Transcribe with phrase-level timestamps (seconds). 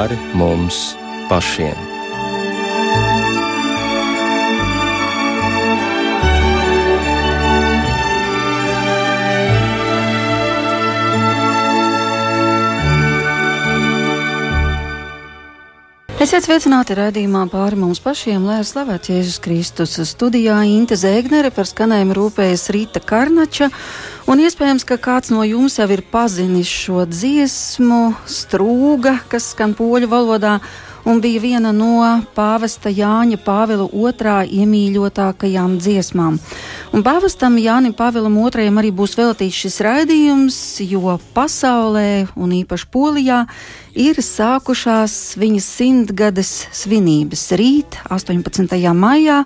[0.00, 0.94] pāri mums
[1.28, 1.76] pašiem.
[16.20, 19.98] Esiet sveicināti raidījumā pāri mums pašiem, lai slavēts Jēzus Kristus.
[20.08, 23.68] Studijā Inte Zēgnere par skanējumu rūpējas Rīta Karnača,
[24.30, 30.10] un iespējams, ka kāds no jums jau ir pazinis šo dziesmu, strūga, kas skan poļu
[30.10, 30.60] valodā
[31.04, 32.04] un bija viena no
[32.36, 36.38] pāvesta Jāņa Pāvila otrā iemīļotākajām dziesmām.
[36.94, 43.44] Un pāvestam Jānim Pāvilam II arī būs veltīts šis raidījums, jo pasaulē, un īpaši Polijā,
[43.94, 47.48] ir sākušās viņa simtgades svinības.
[47.58, 48.78] Rīt, 18.
[48.94, 49.44] maijā,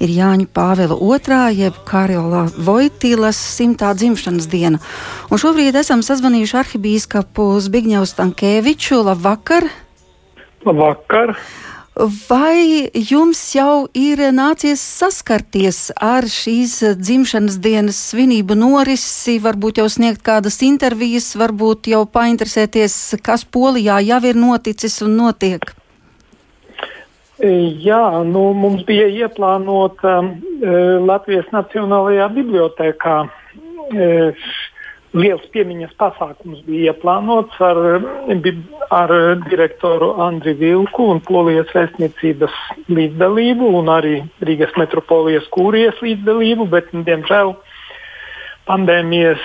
[0.00, 4.80] ir Jāņa Pāvila II, jeb Kariola Vojtīlas simtā dzimšanas diena.
[5.30, 9.02] Un šobrīd esam sazvanījuši arhibīskapu Zbigņevu Stankēviču.
[9.10, 9.68] Labvakar!
[10.64, 11.36] Labvakar!
[11.92, 20.24] Vai jums jau ir nācies saskarties ar šīs dzimšanas dienas svinību norisi, varbūt jau sniegt
[20.24, 25.74] kādas intervijas, varbūt jau painteresēties, kas Polijā jau ir noticis un notiek?
[27.42, 30.34] Jā, nu, mums bija ieplānota uh,
[31.02, 34.44] Latvijas Nacionālajā bibliotekā uh,
[35.18, 37.80] liels piemiņas pasākums bija ieplānots ar,
[38.94, 39.14] ar
[39.48, 42.54] direktoru Andriu Vilku un Polijas vēstniecības
[42.86, 44.14] līdzdalību un arī
[44.46, 47.56] Rīgas metropolijas kūrijas līdzdalību, bet, diemžēl,
[48.70, 49.42] pandēmijas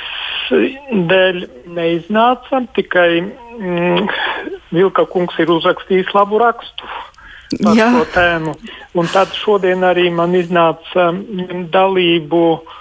[1.10, 2.62] dēļ neiznāca.
[2.78, 4.08] Tikai mm,
[4.70, 6.86] Vilka kungs ir uzrakstījis labu rakstu
[7.56, 7.92] par Jā.
[7.94, 8.56] šo tēmu.
[8.98, 11.12] Un tad šodien arī man iznāca
[11.74, 12.76] dalību uh,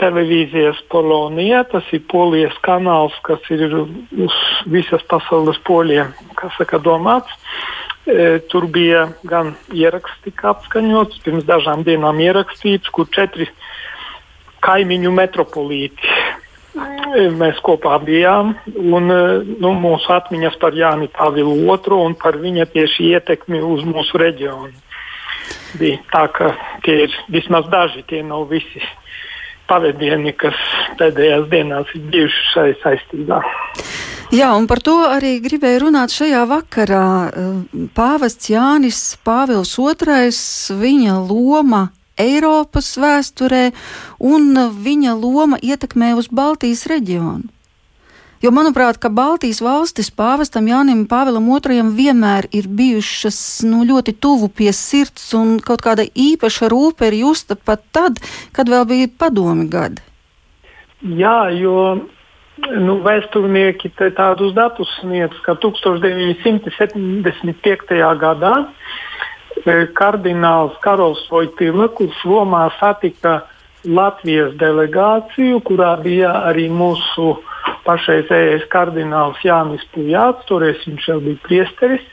[0.00, 1.64] televīzijas Polonija.
[1.70, 7.32] Tas ir polijas kanāls, kas ir uz visas pasaules poļiem, kas saka, domāts.
[8.48, 13.50] Tur bija gan ieraksts, tika apskaņots, pirms dažām dienām ierakstīts, kur četri
[14.64, 16.14] kaimiņu metropolīti.
[17.38, 23.12] Mēs kopā bijām, un nu, mūsu atmiņas par Jāni Pāvilu II un par viņa tieši
[23.14, 24.74] ietekmi uz mūsu reģionu.
[25.78, 26.52] Bija tā, ka
[26.84, 28.82] tie ir vismaz daži, tie nav visi
[29.68, 30.56] pavadieni, kas
[31.00, 33.42] pēdējās dienās ir bijuši šai saistībā.
[34.32, 37.04] Jā, un par to arī gribēju runāt šajā vakarā.
[37.96, 40.28] Pāvests Jānis Pāvils II,
[40.82, 41.86] viņa loma
[42.18, 43.68] Eiropas vēsturē
[44.18, 44.50] un
[44.84, 47.48] viņa loma ietekmē uz Baltijas reģionu.
[48.38, 54.70] Jo, manuprāt, Baltijas valstis pāvestam Jānim Pāvilam II vienmēr ir bijušas nu, ļoti tuvu pie
[54.70, 58.22] sirds, un kaut kāda īpaša rūpe ir justa pat tad,
[58.54, 59.98] kad vēl bija padomi gadi.
[61.02, 62.06] Jā, jo
[62.78, 67.90] nu, vēsturnieki tādus datus sniedz, ka 1975.
[68.22, 68.66] gadā e,
[69.98, 73.42] kardināls Karols Vojtila, kurš Romā satika
[73.84, 77.36] Latvijas delegāciju, kurā bija arī mūsu
[77.86, 82.04] pašreizējais kardināls Jānis Pujāts, toreiz viņš jau bija priesteris.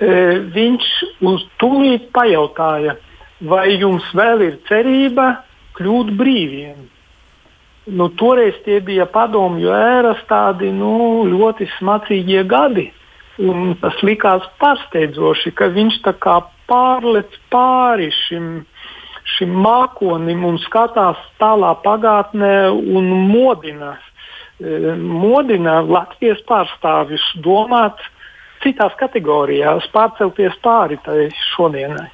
[0.00, 0.86] E, viņš
[1.28, 2.96] uz tūlīt pajautāja,
[3.40, 5.42] vai jums vēl ir cerība
[5.76, 6.88] kļūt brīviem.
[7.90, 12.90] Nu, toreiz tie bija padomju ēras tādi nu, ļoti smacīgie gadi.
[13.40, 16.36] Un tas likās pārsteidzoši, ka viņš tā kā
[16.68, 18.50] pārlec pāri šim,
[19.36, 24.06] šim mākonim un skatās tālā pagātnē un modinās
[24.60, 28.00] modina Latvijas pārstāvjus domāt
[28.60, 32.08] citās kategorijās, pārcelties pāri tai šodienai.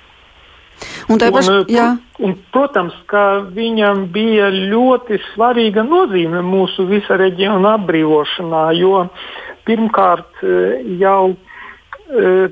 [1.08, 1.88] Un paš, un, jā.
[2.18, 9.06] un, protams, ka viņam bija ļoti svarīga nozīme mūsu visa reģiona atbrīvošanā, jo
[9.66, 10.42] pirmkārt
[11.00, 11.36] jau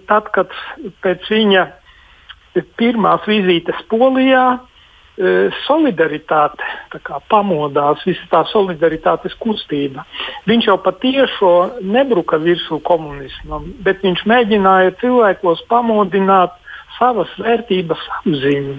[0.09, 0.55] tad, kad
[1.03, 1.67] pēc viņa
[2.79, 4.47] pirmās vizītes Polijā
[5.63, 6.99] solidaritāte
[7.31, 10.03] pamodās, visa tā solidaritātes kustība.
[10.51, 11.53] Viņš jau patiešo
[11.87, 16.59] nebruka virsū komunismam, bet viņš mēģināja cilvēkos pamodināt
[16.99, 18.75] savas vērtības apziņu.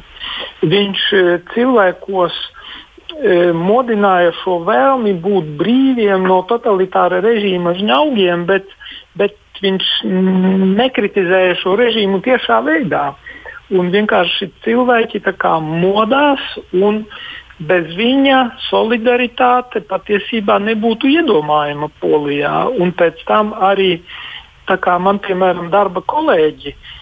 [0.72, 1.24] Viņš e,
[1.54, 8.70] cilvēkos e, modināja šo vēlmi būt brīviem no totalitāra režīma žņaugiem, bet,
[9.20, 9.92] bet viņš
[10.76, 13.08] nekritizēja šo režīmu tiešā veidā
[13.76, 15.24] un vienkārši cilvēki
[15.64, 16.42] modās,
[16.76, 17.06] un
[17.66, 22.66] bez viņa solidaritāte patiesībā nebūtu iedomājama Polijā.
[22.84, 23.96] Un pēc tam arī
[25.00, 26.96] man, piemēram, darba kolēģi, e,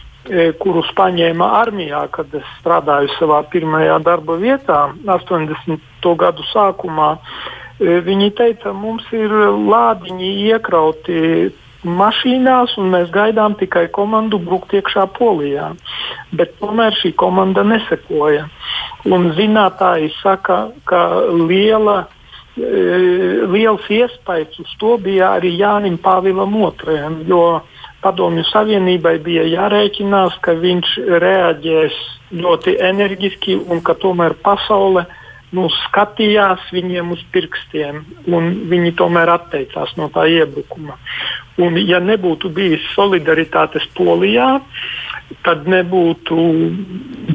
[0.59, 5.81] kurus paņēma armijā, kad es strādāju savā pirmajā darba vietā, 80.
[6.19, 7.17] gadu sākumā.
[7.79, 9.33] E, viņi teica, mums ir
[9.67, 11.51] lādiņi iekrauti
[11.83, 15.73] mašīnās, un mēs gaidām tikai komandu brukt iekšā polijā.
[16.31, 18.47] Bet tomēr šī komanda nesekoja.
[19.11, 21.03] Un zinātāji saka, ka
[21.35, 22.05] liela,
[22.55, 27.25] e, liels iespējas uz to bija arī Jānim Pāvilam II.
[27.27, 27.43] Jo
[28.03, 31.99] Padomju Savienībai bija jārēķinās, ka viņš reaģēs
[32.43, 35.05] ļoti enerģiski un ka tomēr pasaule
[35.53, 38.01] nu, skatījās viņiem uz pirkstiem,
[38.33, 40.97] un viņi tomēr atteicās no tā iebrukuma.
[41.61, 44.57] Un, ja nebūtu bijis solidaritātes polijā,
[45.45, 46.37] tad nebūtu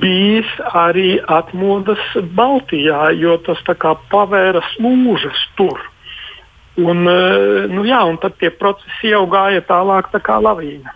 [0.03, 2.03] bijis arī atmodas
[2.35, 3.63] Baltijā, jo tas
[4.11, 5.79] pavēra slūžas tur.
[6.79, 10.95] Un, eh, nu, jā, un tad tie procesi jau gāja tālāk tā kā lavīna.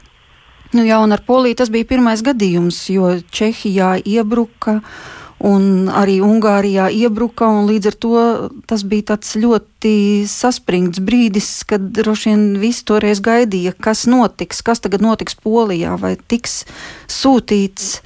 [0.72, 6.20] Nu, jā, un ar Poliju tas bija pirmais gadījums, jo Čehijā iebruka uh, un arī
[6.22, 7.48] Ungārijā iebruka.
[7.66, 8.22] Līdz ar to
[8.70, 9.94] tas bija tāds ļoti
[10.30, 16.14] saspringts brīdis, kad droši vien visi toreiz gaidīja, kas notiks, kas tagad notiks Polijā, vai
[16.16, 16.62] tiks
[17.10, 17.98] sūtīts.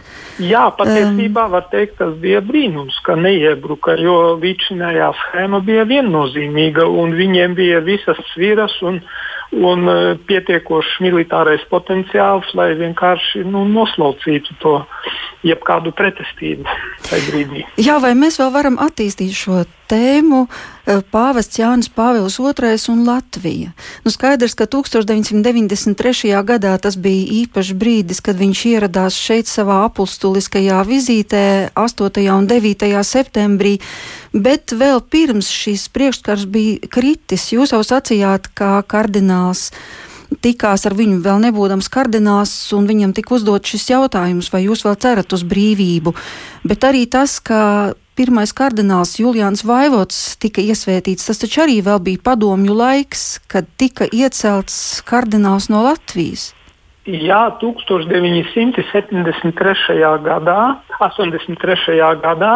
[0.43, 6.89] Jā, patiesībā um, var teikt, tas bija brīnums, ka neiebruka, jo līdzinājā schēma bija viennozīmīga
[6.89, 9.03] un viņiem bija visas sviras un,
[9.57, 14.77] un uh, pietiekošs militārais potenciāls, lai vienkārši nu, noslaucītu to
[15.47, 16.67] jebkādu pretestību
[17.09, 17.65] tajā brīdī.
[17.81, 20.51] Jā, vai mēs vēl varam attīstīt šo tēmu e,
[20.87, 23.73] Pāvests Jānis Pāvils II un Latvija?
[24.05, 26.31] Nu, skaidrs, ka 1993.
[26.47, 32.23] gadā tas bija īpašs brīdis, kad viņš ieradās šeit savā apustuliskajā vizītē 8.
[32.31, 32.87] un 9.
[33.03, 33.81] septembrī,
[34.31, 37.51] bet vēl pirms šis priekšskars bija kritis.
[37.51, 39.73] Jūs jau sacījāt, kā kardināls
[40.43, 44.99] tikās ar viņu vēl nebūdams kardināls, un viņam tika uzdot šis jautājums, vai jūs vēl
[45.03, 46.15] cerat uz brīvību.
[46.67, 52.25] Bet arī tas, ka pirmais kardināls Julians Vaivots tika iesvētīts, tas taču arī vēl bija
[52.31, 53.23] padomju laiks,
[53.53, 54.77] kad tika iecelts
[55.07, 56.43] kardināls no Latvijas.
[57.07, 60.01] Jā, 1973.
[60.27, 60.61] gadā,
[60.99, 62.01] 83.
[62.25, 62.55] gadā,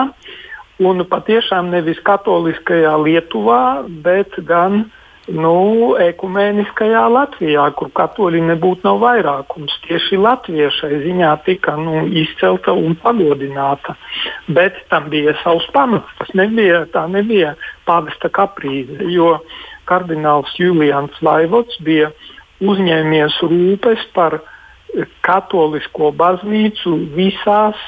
[0.83, 4.91] un patiešām nevis katoliskajā Lietuvā, bet gan
[5.35, 9.77] nu, ekumēniskajā Latvijā, kur katoļi nebūtu nav vairākums.
[9.87, 13.97] Tieši Latvija šai ziņā tika nu, izcelta un pagodināta.
[14.49, 16.11] Bet tam bija savs pamats.
[16.19, 17.55] Tas nebija, nebija
[17.89, 19.37] pāvesta kaprīze, jo
[19.91, 22.11] kardināls Julians Laivots bija
[22.61, 24.41] uzņēmies rūpes par
[25.27, 27.79] katolisko baznīcu visās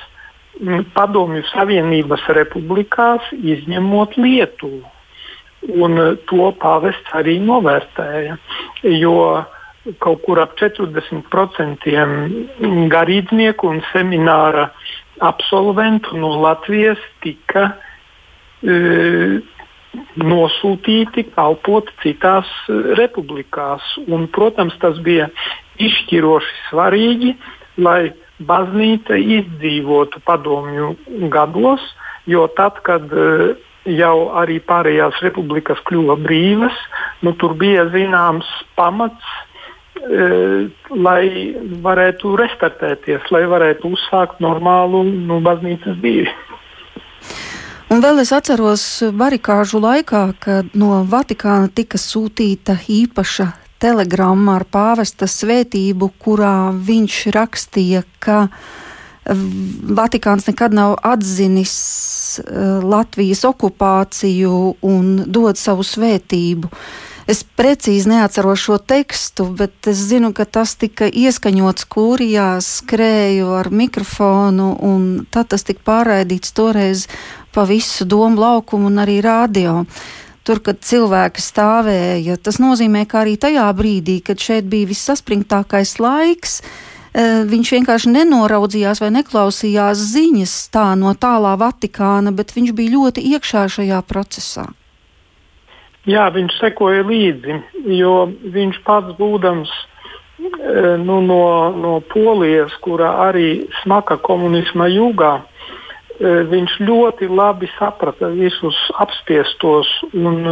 [0.94, 4.82] Padomju Savienības republikās, izņemot Lietuvu.
[5.70, 8.38] Un eh, to pāvests arī novērtēja.
[8.90, 9.16] Jo
[10.02, 11.86] kaut kur ap 40%
[12.92, 14.68] garīdznieku un semināra
[15.22, 17.64] absolventu no Latvijas tika
[18.62, 19.40] e,
[20.22, 22.48] nosūtīti kalpot citās
[22.98, 23.82] republikās.
[24.06, 25.28] Un, protams, tas bija
[25.82, 27.34] izšķiroši svarīgi,
[27.82, 28.12] lai
[28.42, 30.94] baznīca izdzīvotu padomju
[31.32, 31.82] gados,
[32.30, 33.54] jo tad, kad e,
[33.88, 36.76] jau arī pārējās republikas kļuva brīvas,
[37.22, 38.48] nu, tur bija zināms
[38.78, 39.32] pamats,
[39.98, 41.24] e, lai
[41.84, 46.30] varētu restartēties, lai varētu uzsākt normālu nu, baznīcas dzīvi.
[47.92, 53.50] Un vēl es atceros barikāžu laikā, kad no Vatikāna tika sūtīta īpaša
[53.82, 58.46] telegramma ar pāvesta svētību, kurā viņš rakstīja, ka
[59.24, 61.76] Vatikāns nekad nav atzinis
[62.38, 66.70] Eh, Latvijas okupāciju un dod savu svētību.
[67.30, 73.70] Es precīzi neatceros šo tekstu, bet es zinu, ka tas tika ieskaņots kūrijā, skrēju ar
[73.70, 77.06] mikrofonu, un tad tas tika pārraidīts toreiz
[77.54, 79.84] pa visu domu laukumu un arī rādio.
[80.42, 86.58] Tur, kad cilvēki stāvēja, tas nozīmē, ka arī tajā brīdī, kad šeit bija vissaspringtākais laiks,
[86.58, 93.24] uh, viņš vienkārši nenoraudzījās vai neklausījās ziņas tā no tālā Vatikāna, bet viņš bija ļoti
[93.34, 94.70] iekšā šajā procesā.
[96.08, 97.60] Jā, viņš sekoja līdzi,
[97.94, 99.70] jo viņš pats būdams
[100.98, 101.44] nu, no,
[101.76, 105.36] no Polijas, kurā arī smaka komunisma jūgā,
[106.22, 110.42] viņš ļoti labi saprata visus apspiestos un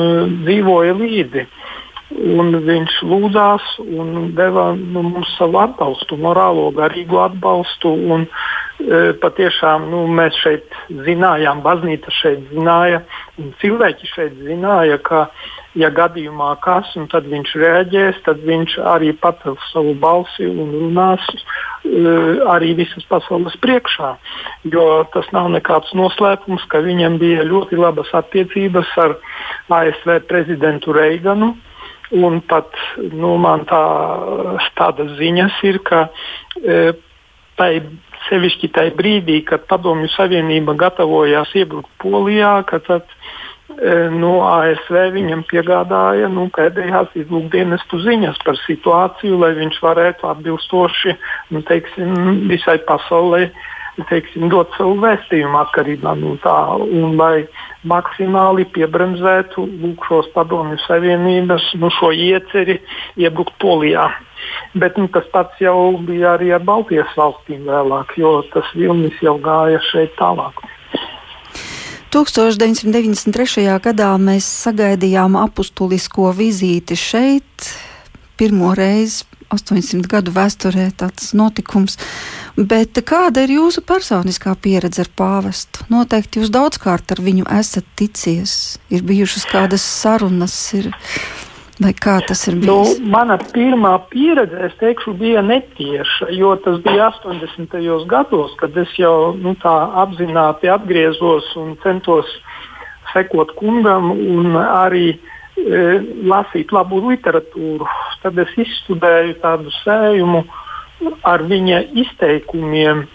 [0.45, 1.47] dzīvoja līdzi.
[2.11, 7.93] Un viņš lūdzās un deva nu, mums savu atbalstu, morālo, garīgo atbalstu.
[8.15, 8.25] Un,
[8.83, 10.75] e, patiešām nu, mēs šeit
[11.07, 13.05] zinājām, baznīca šeit zināja,
[13.39, 15.29] un cilvēki šeit zināja, ka,
[15.79, 21.39] ja gadījumā kas, tad viņš reaģēs, tad viņš arī pacels savu balsi un runās e,
[22.51, 24.17] arī visas pasaules priekšā.
[24.75, 29.21] Jo tas nav nekāds noslēpums, ka viņam bija ļoti labas attiecības ar
[29.79, 31.55] ASV prezidentu Reiganu
[32.11, 32.75] Un pat
[33.15, 33.83] nu, man tā,
[34.79, 36.09] tādas ziņas ir, ka
[36.59, 36.79] e,
[37.59, 37.71] tai,
[38.27, 43.15] sevišķi tajā brīdī, kad Padomju Savienība gatavojās iebrukt Polijā, kad tad,
[43.79, 51.17] e, nu, ASV viņam piegādāja nu, pēdējās izlūkdienestu ziņas par situāciju, lai viņš varētu atbilstoši
[51.55, 52.17] nu, teiksim,
[52.51, 53.47] visai pasaulē
[54.09, 57.47] teiksim, dot savu vēstījumu atkarībā no tā, un lai
[57.91, 62.81] maksimāli piebremzētu lūk, šos padomju savienības nu, šo ieceri
[63.21, 64.09] iebrukt Polijā.
[64.75, 69.37] Bet nu, tas pats jau bija arī ar Baltijas valstīm vēlāk, jo tas vilnis jau
[69.43, 70.63] gāja šeit tālāk.
[72.11, 73.69] 1993.
[73.85, 77.69] gadā mēs sagaidījām apustulisko vizīti šeit
[78.41, 81.99] pirmo reizi 800 gadu vēsturē tāds notikums.
[82.61, 85.87] Bet kāda ir jūsu personiskā pieredze ar pāvestu?
[85.89, 88.53] Noteikti jūs daudzkārt ar viņu esat ticies,
[88.93, 90.57] ir bijušas kādas sarunas.
[90.77, 90.91] Ir...
[91.81, 92.99] Vai kā tas ir nu, bijis?
[93.01, 97.79] Nu, mana pirmā pieredze, es teikšu, bija netieša, jo tas bija 80.
[98.11, 102.29] gados, kad es jau nu, tā apzināti atgriezos un centos
[103.15, 105.81] sekot kungam un arī e,
[106.29, 107.89] lasīt labu literatūru
[108.23, 110.45] tad es izstudēju tādu sējumu
[111.23, 113.07] ar viņa izteikumiem.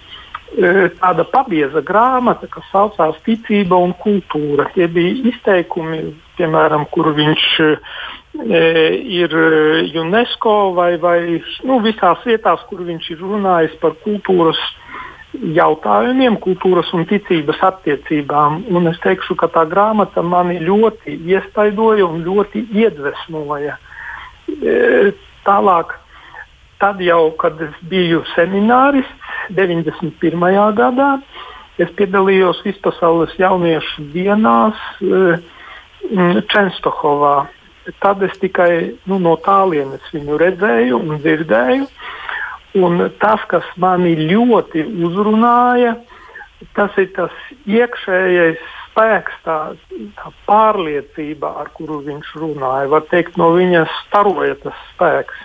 [0.56, 4.70] E, tāda pabieza grāmata, kas saucās Ticība un kultūra.
[4.76, 7.72] Tie bija izteikumi, piemēram, kur viņš e,
[9.20, 9.36] ir
[10.00, 11.20] UNESCO vai, vai
[11.68, 14.62] nu, visās vietās, kur viņš ir runājis par kultūras
[15.36, 18.64] jautājumiem, kultūras un ticības attiecībām.
[18.72, 23.78] Un es teikšu, ka tā grāmata mani ļoti iespaidoja un ļoti iedvesmoja.
[24.48, 25.12] E,
[25.46, 25.98] tālāk,
[26.80, 30.46] tad jau, kad es biju seminārists 91.
[30.78, 31.10] gadā,
[31.82, 35.38] es piedalījos Vispasaules jauniešu dienās e,
[36.52, 37.36] Čenstohovā.
[38.02, 41.90] Tad es tikai nu, no tālienes viņu redzēju un dzirdēju.
[42.76, 45.94] Un tas, kas mani ļoti uzrunāja,
[46.76, 47.36] tas ir tas
[47.70, 48.64] iekšējais
[48.96, 49.58] spēks, tā,
[50.18, 55.44] tā pārliecība, ar kuru viņš runāja, var teikt, no viņa staroja tas spēks.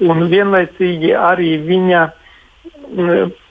[0.00, 2.04] Un vienlaicīgi arī viņa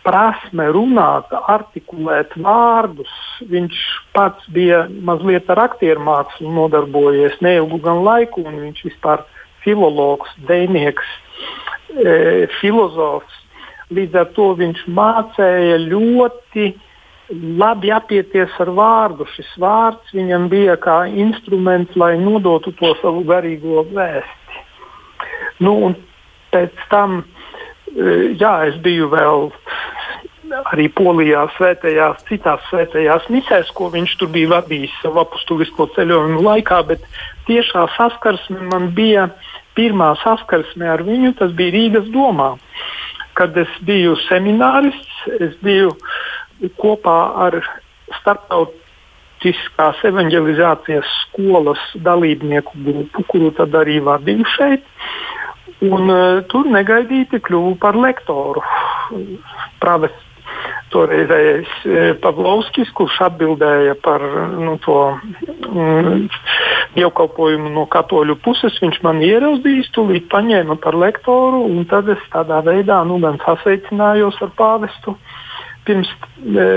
[0.03, 3.12] prasme runāt, artikulēt vārdus.
[3.50, 3.79] Viņš
[4.15, 9.25] pats bija mazliet ar aktieru mākslu nodarbojies neilgu gan laiku, un viņš vispār
[9.63, 11.15] filologs, dēnieks,
[11.94, 13.36] e, filozofs.
[13.94, 16.68] Līdz ar to viņš mācīja ļoti
[17.60, 19.25] labi apieties ar vārdu.
[19.36, 24.63] Šis vārds viņam bija kā instruments, lai nodotu to savu garīgo vēsti.
[25.65, 25.74] Nu,
[26.53, 29.50] pēc tam e, jā, es biju vēl
[30.72, 36.82] arī Polijā, svētajās, citās svētajās misēs, ko viņš tur bija vadījis savu apustulisko ceļojumu laikā,
[36.89, 37.06] bet
[37.50, 39.29] tiešā saskarsme man bija
[39.77, 42.56] pirmā saskarsme ar viņu, tas bija Rīgas domā.
[43.38, 45.94] Kad es biju seminārists, es biju
[46.82, 47.60] kopā ar
[48.20, 54.84] starptautiskās evanģelizācijas skolas dalībnieku grupu, kuru tad arī vadīju šeit.
[55.88, 58.63] Un, uh, tur negaidīti kļuvu par lektoru.
[59.79, 60.29] Pravests
[60.93, 64.24] toreizējais e, Pavlovskis, kurš atbildēja par
[64.57, 64.98] nu, to
[65.69, 66.25] mm,
[66.98, 72.62] dievkalpojumu no katoļu puses, viņš man ieraudzījis, tūlīt paņēma par lektoru, un tad es tādā
[72.65, 75.15] veidā nu, gan sasveicinājos ar pāvestu
[75.89, 76.69] pirms e,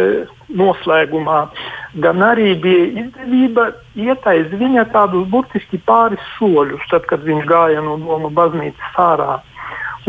[0.57, 1.39] noslēgumā,
[2.05, 3.69] gan arī bija izdevība
[4.01, 9.39] iet aiz viņa tādus burtiski pāris soļus, tad, kad viņš gāja no Doma baznīcas ārā.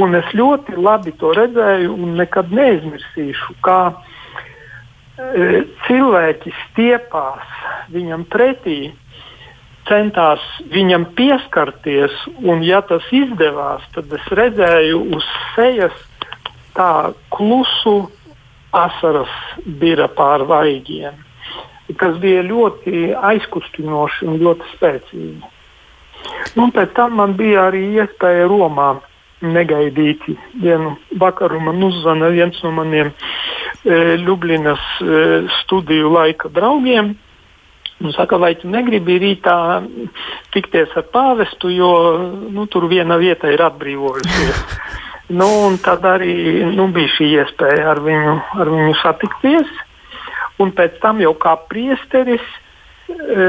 [0.01, 7.61] Un es ļoti labi to redzēju un nekad neaizmirsīšu, kā e, cilvēki stiepās
[7.93, 8.79] viņam pretī,
[9.89, 10.41] centās
[10.71, 15.95] viņam pieskarties, un ja tas izdevās, tad es redzēju uz sejas
[16.73, 18.07] tā klusu
[18.73, 19.31] asaras
[19.65, 21.17] bira pār vaigiem,
[21.99, 25.51] kas bija ļoti aizkustinoši un ļoti spēcīgi.
[26.57, 28.93] Nu, pēc tam man bija arī iespēja Romā
[29.43, 30.37] negaidīti.
[30.63, 35.21] Vienu vakaru man uzzvana viens no maniem e, Ljubljanas e,
[35.61, 37.13] studiju laika draugiem.
[38.03, 39.57] Un saka, vai tu negribi rītā
[40.55, 41.91] tikties ar pāvestu, jo
[42.51, 44.63] nu, tur viena vieta ir atbrīvojusies.
[45.33, 45.49] Nu,
[45.81, 46.33] tad arī
[46.75, 49.69] nu, bija šī iespēja ar viņu, ar viņu satikties.
[50.61, 52.43] Un pēc tam jau kā priesteris,
[53.09, 53.47] e,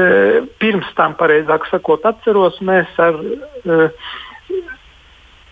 [0.61, 3.89] pirms tam, pareizāk sakot, atceros, mēs ar e,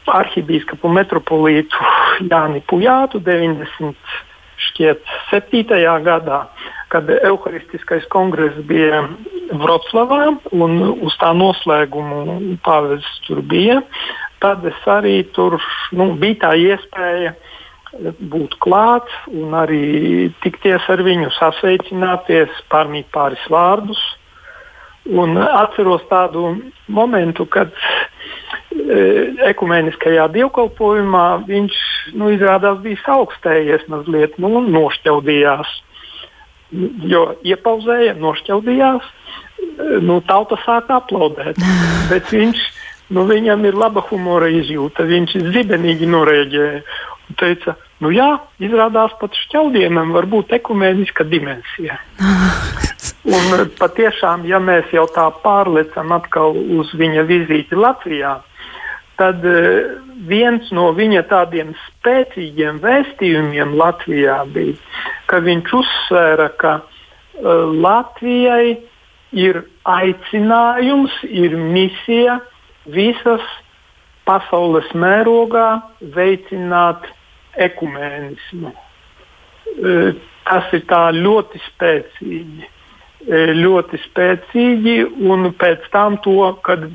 [0.10, 1.92] arhibīskapu metropolītu
[2.32, 3.94] Jāni Pujātu 90.
[4.64, 5.78] Šķiet, 7.
[6.06, 6.44] gadā,
[6.94, 9.02] kad Euharistiskais kongress bija
[9.60, 13.82] Vroclavā un uz tā noslēgumu pāvests tur bija,
[14.44, 15.58] tad es arī tur
[15.96, 17.34] nu, bija tā iespēja
[18.34, 24.02] būt klāt un arī tikties ar viņu, sasveicināties, pārmīt pāris vārdus.
[25.04, 26.46] Un atceros tādu
[26.88, 31.80] momentu, kad e, ekumeniskajā dievkalpojumā viņš
[32.16, 35.74] nu, izrādās bija augstējies mazliet nu, nošķaudījās.
[37.12, 39.12] Jo iepauzēja, nošķaudījās,
[40.08, 41.60] nu, tauta sāka aplaudēt.
[42.12, 42.64] Bet viņš,
[43.14, 46.82] nu, viņam ir laba humora izjūta, viņš zibenīgi noreaģēja
[47.30, 48.30] un teica, nu jā,
[48.64, 52.00] izrādās pat šķaudienam var būt ekumēniska dimensija.
[53.24, 58.38] Un eh, patiešām, ja mēs jau tā pārlecam atkal uz viņa vizīti Latvijā,
[59.16, 59.94] tad uh,
[60.28, 64.74] viens no viņa tādiem spēcīgiem vēstījumiem Latvijā bija,
[65.30, 68.80] ka viņš uzsvēra, ka uh, Latvijai
[69.38, 72.40] ir aicinājums, ir misija
[72.86, 73.44] visas
[74.28, 75.82] pasaules mērogā
[76.16, 77.08] veicināt
[77.60, 78.72] ekumēnismu.
[78.74, 80.14] E,
[80.48, 80.86] tas ir
[81.20, 82.70] ļoti spēcīgi.
[83.24, 84.98] E, ļoti spēcīgi,
[85.32, 86.90] un pēc tam to, kad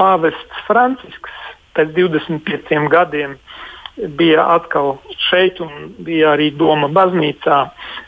[0.00, 1.36] pāvests Francisks
[1.76, 3.36] pēc 25 gadiem
[4.16, 7.58] bija atkal šeit, un bija arī Doma baznīcā,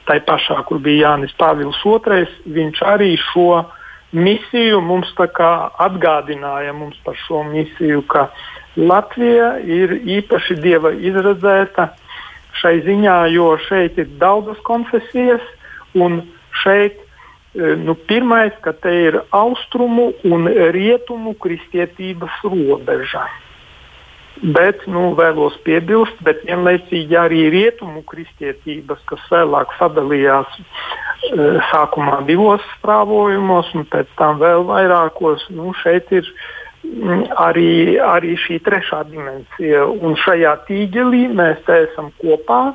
[0.08, 2.26] tai pašā, kur bija Jānis Pāvils II.
[2.54, 3.64] Viņš arī šo
[4.12, 8.28] misiju mums atgādināja mums par šo misiju, ka
[8.76, 11.90] Latvija ir īpaši dieva izredzēta
[12.60, 15.42] šai ziņā, jo šeit ir daudzas konfesijas,
[15.94, 16.22] un
[16.62, 23.26] šeit e, nu, pirmais, ka te ir austrumu un rietumu kristietības robeža.
[24.42, 30.56] Bet nu, vēlos piebilst, bet vienlaicīgi arī rietumu kristietības, kas vēlāk sadalījās
[31.70, 36.28] sākumā divos stāvojumos, un pēc tam vēl vairākos, nu, šeit ir
[36.82, 39.84] Mm, arī, arī šī trešā dimensija.
[39.86, 42.74] Un šajā tīģelī mēs te esam kopā,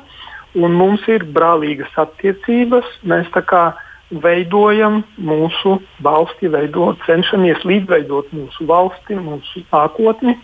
[0.56, 2.88] un mums ir brālīgas attiecības.
[3.04, 3.62] Mēs tā kā
[4.08, 10.38] veidojam mūsu valsti, veidot, cenšamies līdzveidot mūsu valsti, mūsu nākotni.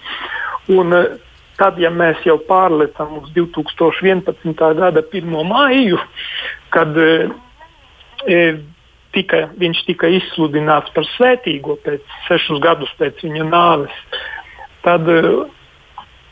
[0.77, 1.17] Un, eh,
[1.57, 4.75] tad, ja mēs jau pārlecam uz 2011.
[4.77, 5.41] gada 1.
[5.49, 5.99] māju,
[6.75, 7.31] kad e,
[9.15, 14.01] tika, viņš tika izsludināts par svētīgo pēc sešus gadus pēc viņa nāves.
[14.85, 15.45] Tad uh,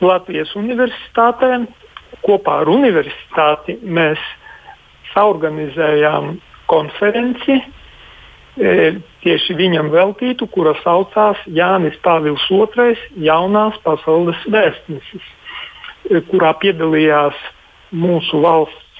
[0.03, 1.63] Latvijas universitātē
[2.27, 4.21] kopā ar universitāti mēs
[5.13, 6.37] saorganizējām
[6.71, 7.65] konferenci e,
[9.23, 15.27] tieši viņam veltītu, kura saucās Jānis Pāvils II jaunās pasaules vēstnesis,
[16.11, 17.39] e, kurā piedalījās
[17.93, 18.92] mūsu valsts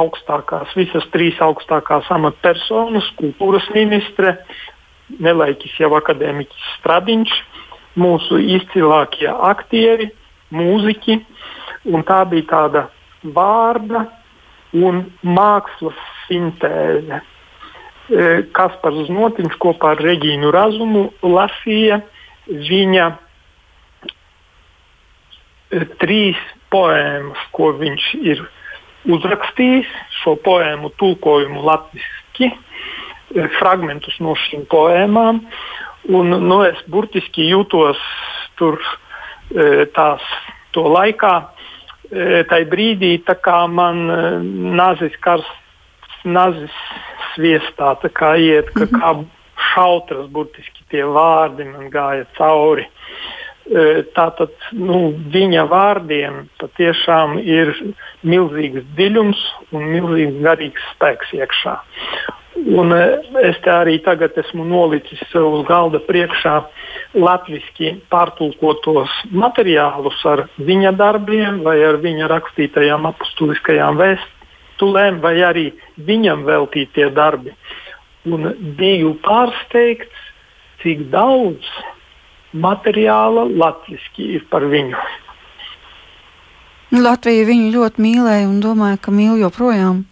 [0.00, 4.36] augstākās, visas trīs augstākās amatpersonas, kultūras ministre,
[5.22, 7.34] nelaiķis jau akadēmiķis Stradiņš,
[8.00, 10.10] mūsu izcilākie aktieri,
[10.54, 11.18] mūziķi.
[12.08, 12.86] Tā bija tāda
[13.36, 14.06] vārda
[14.74, 17.20] un mākslas sintēze.
[17.20, 22.02] E, Kaspars Znotiņš kopā ar Reģīnu Razumu lasīja
[22.48, 23.16] viņa e,
[26.02, 26.40] trīs
[26.74, 28.44] poēmas, ko viņš ir
[29.10, 29.88] uzrakstījis
[30.22, 35.42] šo poēmu tulkojumu latviešu, e, fragmentus no šīm poēmām.
[36.14, 38.00] Un, nu, es burtiski jūtos
[38.60, 40.24] tur e, tās
[40.76, 41.34] to laikā,
[42.10, 44.04] e, tajā brīdī, kā man
[44.76, 45.60] nazis karsts,
[46.24, 46.76] nazis
[47.34, 49.10] sviestā, kā iet, ka, kā
[49.74, 52.86] šautras burtiski tie vārdi man gāja cauri.
[53.64, 57.70] Tātad nu, viņa vārdiem patiešām ir
[58.20, 59.40] milzīgs dziļums
[59.72, 61.78] un milzīgs garīgs spēks iekšā.
[62.54, 66.58] Un es te arī tagad esmu nolicis uz galda priekšā
[67.16, 76.44] latviešu pārtulkotos materiālus ar viņa darbiem, vai ar viņa rakstītajām apustuliskajām vēstulēm, vai arī viņam
[76.44, 77.56] veltītie darbi.
[78.28, 80.30] Un biju pārsteigts,
[80.84, 81.64] cik daudz
[82.54, 84.96] materiāla latviešu ir par viņu.
[86.94, 90.04] Latvija viņu ļoti mīlēja un domāja, ka mīl joprojām.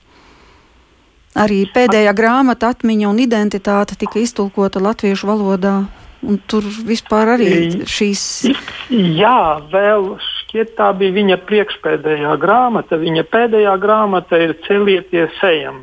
[1.38, 5.76] Arī pēdējā grāmata, atmiņa un identitāte tika iztulkota latviešu valodā.
[6.22, 8.24] Un tur vispār arī šīs.
[8.92, 12.98] Jā, vēl šķiet, tā bija viņa priekšpēdējā grāmata.
[13.00, 15.82] Viņa pēdējā grāmata ir Celieties ejam,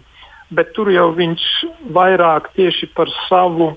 [0.53, 1.47] bet tur jau viņš
[1.95, 3.73] vairāk tieši par savu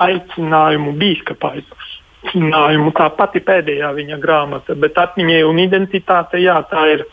[0.00, 2.92] aicinājumu bīskapā aicinājumu.
[2.96, 7.04] Tā pati pēdējā viņa grāmata, bet atmiņai un identitāte, jā, tā ir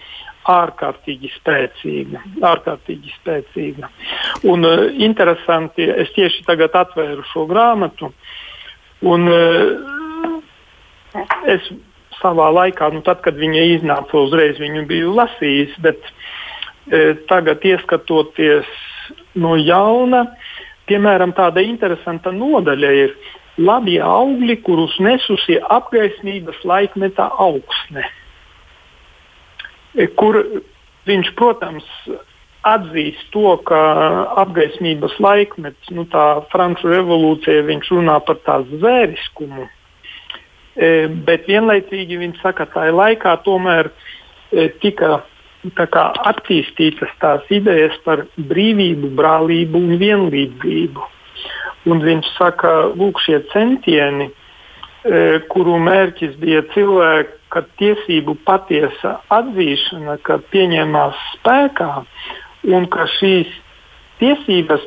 [0.49, 2.21] ārkārtīgi spēcīga.
[2.41, 3.89] Ārkārtīgi spēcīga.
[4.49, 8.11] Un uh, interesanti, es tieši tagad atvēru šo grāmatu,
[9.05, 10.39] un uh,
[11.49, 11.69] es
[12.19, 18.69] savā laikā, nu, tad, kad viņa iznāca, uzreiz viņu biju lasījis, bet uh, tagad ieskatoties
[19.39, 20.25] no jauna,
[20.89, 23.13] piemēram, tāda interesanta nodaļa ir
[23.59, 28.05] labie augļi, kurus nesusi apgaismības laikmeta augsne.
[30.19, 30.39] Kur
[31.09, 31.87] viņš, protams,
[32.67, 33.79] atzīst to, ka
[34.41, 39.67] apgaismības laikmets, nu, tā franču revolūcija, viņš runā par tās zvēriskumu.
[40.79, 45.21] E, bet vienlaicīgi viņš saka, ka tajā laikā tomēr e, tika
[45.75, 51.07] kā, attīstītas tās idejas par brīvību, brālību un vienlīdzību.
[51.89, 60.43] Un viņš saka, lūk, šie centieni, e, kuru mērķis bija cilvēka tiesību patiesa atzīšana, kad
[60.53, 61.91] pieņēmās spēkā,
[62.75, 63.51] un ka šīs
[64.19, 64.83] tiesības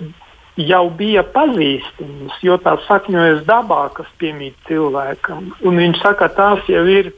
[0.61, 5.55] jau bija pazīstamas, jo tās sakņojas dabā, kas piemīt cilvēkam.
[5.65, 7.15] Un viņš saka, tās jau ir e,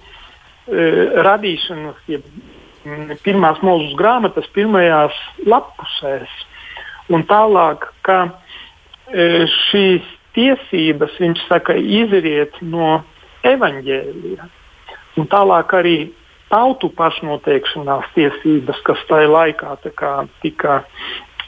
[1.27, 2.23] radīšanas, ja
[3.25, 5.16] pirmās mūža grāmatas pirmajās
[5.47, 6.33] lapusēs.
[7.12, 8.18] Un tālāk, ka
[9.12, 13.03] e, šīs tiesības, viņš saka, izriet no
[13.44, 14.49] evaņģēlija.
[15.20, 15.99] Un tālāk arī
[16.53, 20.83] tautu pašnoteikšanās tiesības, kas tajā laikā kā, tika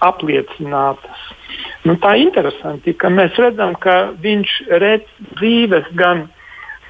[0.05, 1.27] apliecinātas.
[1.87, 6.27] Nu, tā ir interesanti, ka mēs redzam, ka viņš redz dzīves gan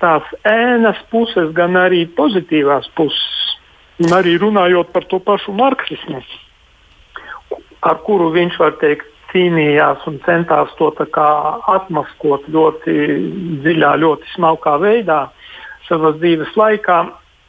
[0.01, 3.33] tās ēnas puses, gan arī pozitīvās puses.
[4.05, 6.21] Un arī runājot par to pašu marksismu,
[7.87, 10.91] ar kuru viņš var teikt, cīnījās un centās to
[11.73, 12.93] atmaskot ļoti
[13.65, 15.27] dziļā, ļoti smalkā veidā
[15.89, 16.99] savas dzīves laikā,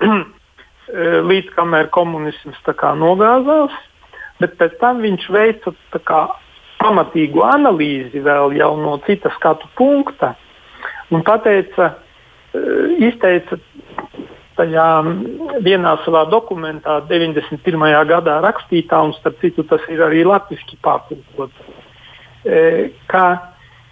[1.30, 2.60] līdz kamēr komunisms
[2.98, 3.76] nogāzās.
[4.40, 5.74] Bet pēc tam viņš veica
[6.06, 6.28] kā,
[6.78, 10.36] pamatīgu analīzi vēl no citas skatu punkta
[11.10, 11.96] un pateica,
[12.54, 13.58] eh, izteica
[14.58, 14.88] tajā
[15.65, 17.86] vienā savā dokumentā, 91.
[18.10, 21.70] gadā rakstītā, un starp citu tas ir arī latviešu pārtulkots,
[22.46, 23.26] e, ka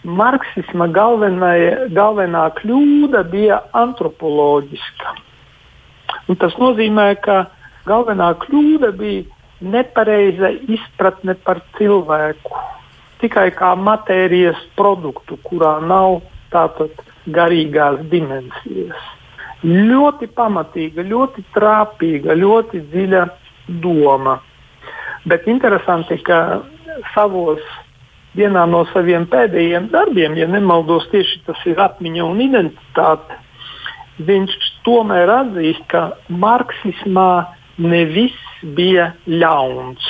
[0.05, 1.53] marksisma galvenā,
[1.93, 5.15] galvenā kļūda bija antropoloģiska.
[6.29, 7.45] Un tas nozīmē, ka
[7.89, 9.25] galvenā kļūda bija
[9.65, 12.63] nepareiza izpratne par cilvēku.
[13.21, 16.19] Tikai kā matērijas produktu, kurā nav
[16.53, 16.91] tātad
[17.31, 19.05] garīgās dimensijas
[19.63, 23.23] ļoti pamatīga, ļoti trāpīga, ļoti dziļa
[23.81, 24.39] doma.
[25.25, 26.61] Bet interesanti, ka
[27.13, 27.63] savos
[28.35, 33.39] vienā no saviem pēdējiem darbiem, ja nemaldos, tieši tas ir atmiņa un identitāte,
[34.27, 37.45] viņš tomēr atzīst, ka marksismā
[37.83, 40.03] ne viss bija ļauns,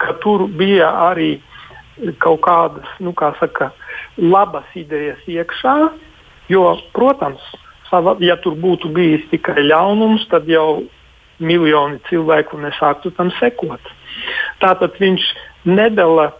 [0.00, 1.34] ka tur bija arī
[2.22, 3.70] kaut kādas, nu, kā saka,
[4.18, 5.76] labas idejas iekšā,
[6.52, 6.64] jo,
[6.96, 7.42] protams,
[8.20, 10.82] ja tur būtu bijis tikai ļaunums, tad jau
[11.42, 13.80] miljoni cilvēku nesāktu tam sekot.
[14.62, 15.24] Tātad viņš
[15.64, 16.30] nedala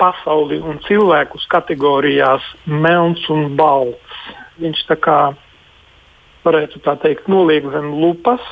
[0.00, 4.18] pasauli un cilvēkus kategorijās melns un balts.
[4.60, 5.18] Viņš tā kā
[6.44, 8.42] varētu tā teikt, noliek zem lupas,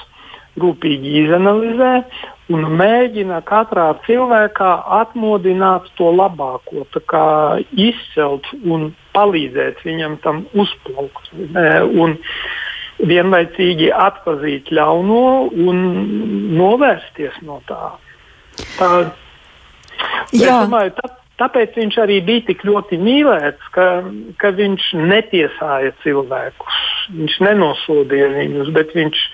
[0.58, 1.92] rūpīgi izanalizē
[2.50, 6.86] un mēģina katrā cilvēkā atmodināt to labāko,
[7.78, 11.30] izcelt un palīdzēt viņam tam uzplaukt.
[11.94, 12.18] Un
[13.00, 15.22] vienlaicīgi atzīt ļauno
[15.66, 15.80] un
[16.58, 17.94] novērsties no tā.
[18.76, 18.90] tā
[20.34, 23.86] domāju, tā, tāpēc viņš arī bija tik ļoti mīlēts, ka,
[24.42, 26.82] ka viņš netiesāja cilvēkus.
[27.16, 29.24] Viņš nenosodīja viņus, bet viņš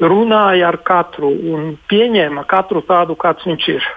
[0.00, 3.88] runāja ar katru un pieņēma katru tādu, kāds viņš ir.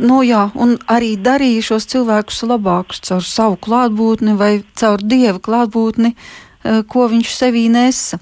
[0.00, 6.14] Nu, jā, un arī darīja šos cilvēkus labākus caur savu klātbūtni vai caur dieva klātbūtni,
[6.14, 8.16] eh, ko viņš sevī nesa.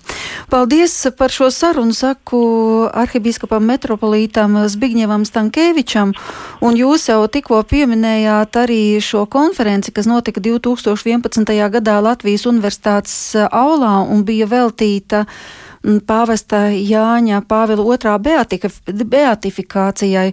[0.51, 6.17] Paldies par šo sarunu, saku arhibīskapam metropolītam Zbigņevam Stankēvičam,
[6.61, 11.71] un jūs jau tikko pieminējāt arī šo konferenci, kas notika 2011.
[11.71, 20.33] gadā Latvijas Universitātes aulā un bija veltīta uh, pāvesta Jāņa Pāvila otrā beatika, beatifikācijai.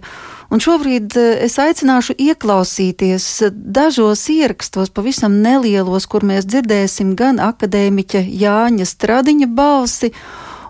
[0.50, 8.22] Un šobrīd eh, es aicināšu ieklausīties dažos ierakstos, pavisam nelielos, kur mēs dzirdēsim gan akadēmiķa
[8.26, 10.12] Jāņa Stradiņa balsi,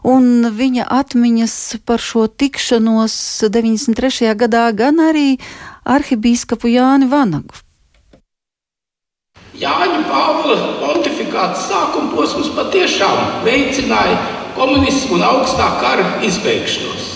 [0.07, 3.17] un viņa atmiņas par šo tikšanos
[3.51, 4.35] 93.
[4.39, 5.37] gadā, gan arī
[5.85, 7.63] arhibīskapu Jāni Vanagu.
[9.57, 17.13] Jāņa Pāvila pontifikāts sākuma posms patiešām veicināja komunismu un augstā kara izbeigšanos.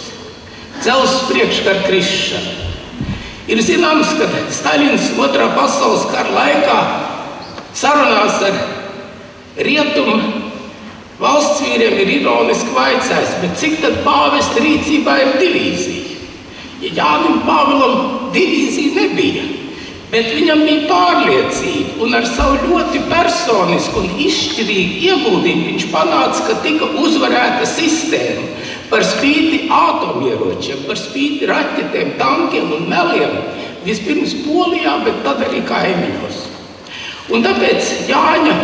[0.81, 2.53] dzelzceļa priekškara krišana.
[3.51, 6.79] Ir zināms, ka Staļins otrā pasaules kara laikā
[7.77, 8.61] sarunās ar
[9.59, 10.17] rietumu
[11.21, 16.07] valsts vīriem ir ironiski vaicājis, cik tad pāvesta rīcībā ir divīzija.
[16.81, 19.43] Ja Jānis Pāvilam divīzija nebija,
[20.11, 26.59] bet viņam bija pārliecība, un ar savu ļoti personisku un izšķirīgu ieguldījumu viņš panāca, ka
[26.65, 28.49] tika uzvarēta sistēma
[28.91, 33.37] par spīti atomieročiem, par spīti raķetēm, tankiem un meliem.
[33.87, 36.41] Vispirms Polijā, bet tad arī kaimiņos.
[37.33, 38.57] Un tāpēc Jāņa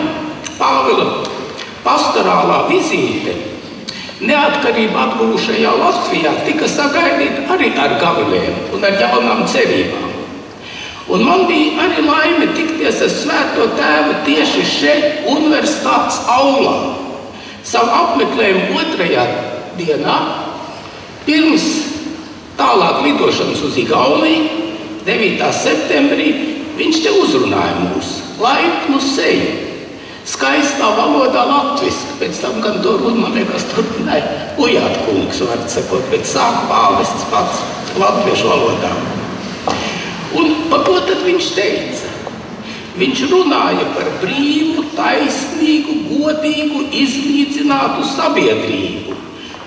[0.59, 1.07] Pāvila
[1.85, 3.37] pastorālā vizīte
[4.27, 10.06] neatkarību atgūšajā Latvijā tika sagaidīta arī ar gavilēm un ar jaunām cerībām.
[11.07, 16.97] Un man bija arī laime tikties ar Svēto Tēvu tieši šeit, Universitātes aulā.
[17.67, 19.27] Savu apmeklējumu otrajā
[19.79, 20.17] dienā,
[21.27, 21.67] pirms
[22.59, 24.65] tālāk lidošanas uz Igauniju,
[25.07, 25.51] 9.
[25.55, 26.27] septembrī,
[26.79, 28.11] viņš te uzrunāja mūs
[28.43, 29.53] laipnu seju.
[30.27, 34.27] Skaistā valodā latviešu, pēc tam gan to runu, man liekas, turpināja
[34.59, 37.63] Ujāt kungs, var sakot, bet sāk pāvests pats
[37.95, 39.16] latviešu valodā.
[40.37, 42.13] Un par ko tad viņš teica?
[42.97, 49.17] Viņš runāja par brīvu, taisnīgu, godīgu, izlīdzinātu sabiedrību,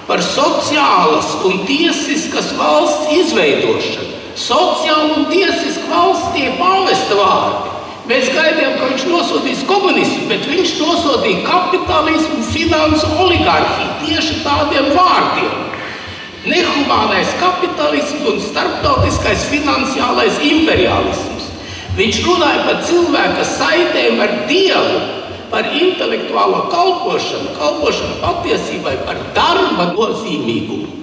[0.09, 4.17] par sociālas un tiesiskas valsts izveidošanu.
[4.39, 7.75] Sociāla un tiesiska valsts tie pāvesta vārdi.
[8.09, 15.68] Mēs gaidījām, ka viņš nosodīs komunismu, bet viņš nosodīja kapitālismu, finansu oligarhiju tieši tādiem vārdiem
[16.47, 21.49] nehumānais kapitālisms un starptautiskais finansiālais imperialisms.
[21.97, 24.99] Viņš runāja par cilvēka saitēm ar Dievu,
[25.49, 30.93] par intelektuālo kalpošanu, kalpošanu patiesībai, par darba nozīmīgumu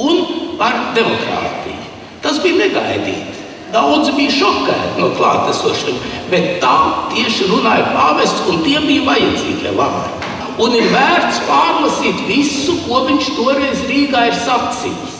[0.00, 0.24] un
[0.58, 1.76] par demokrātiju.
[2.24, 3.36] Tas bija negaidīti.
[3.70, 6.00] Daudz bija šokēti no klātesošiem,
[6.32, 6.74] bet tā
[7.12, 10.29] tieši runāja pāvests, un tie bija vajadzīgie vārdi
[10.60, 15.19] un ir vērts pārlasīt visu, ko viņš toreiz Rīgā ir sacījis.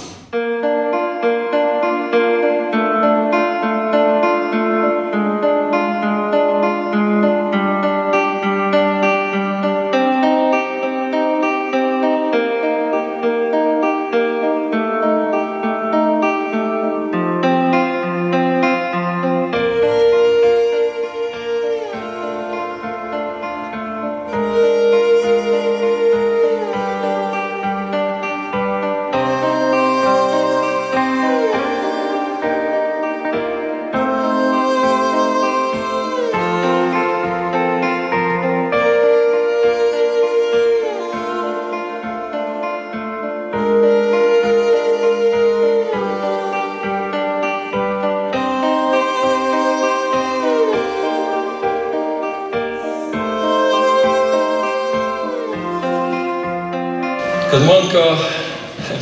[57.70, 58.04] Man kā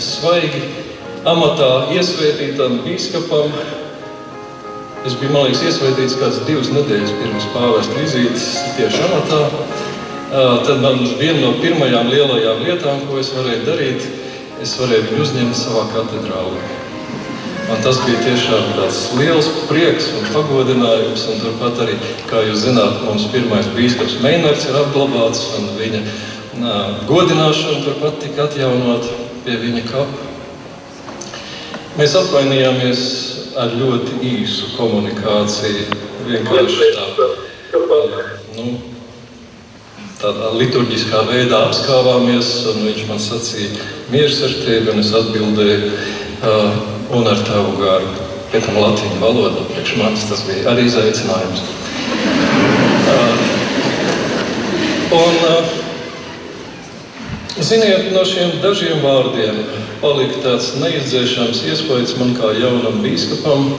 [0.03, 0.61] svaigi
[1.29, 3.53] amatā iesvētītam biskupam,
[5.09, 9.41] es biju liekas, iesvētīts kāds divas nedēļas pirms pāvesta vizītes tieši amatā,
[10.69, 14.11] tad man viena no pirmajām lielajām lietām, ko es varēju darīt,
[14.61, 16.69] es varēju viņu uzņemt savā katedrālē.
[17.69, 21.27] Man tas bija tiešām tāds liels prieks un pagodinājums.
[21.29, 21.99] Un turpat arī,
[22.31, 26.01] kā jūs zināt, mums pirmais biskups Meinards ir apglabāts un viņa
[27.09, 29.07] godināšana turpat tika atjaunot
[29.45, 30.27] pie viņa kapa.
[31.99, 33.03] Mēs apvainījāmies
[33.59, 35.89] ar ļoti īsu komunikāciju.
[36.29, 37.29] Vienkārši tā,
[38.59, 38.67] nu,
[40.21, 45.91] tādā liturģiskā veidā apskāvāmies, un viņš man sacīja, mieres ar tevi, un es atbildēju,
[46.43, 46.79] uh,
[47.19, 48.11] un ar tavu garu.
[48.53, 51.67] Pēc tam latviešu valodā priekš manis tas bija arī izaicinājums.
[53.09, 53.43] Uh,
[55.19, 55.78] un, uh,
[57.59, 59.57] Ziniet, no šiem dažiem vārdiem
[59.99, 63.73] palika tāds neizdzēšams iespējas man kā jaunam biskupam,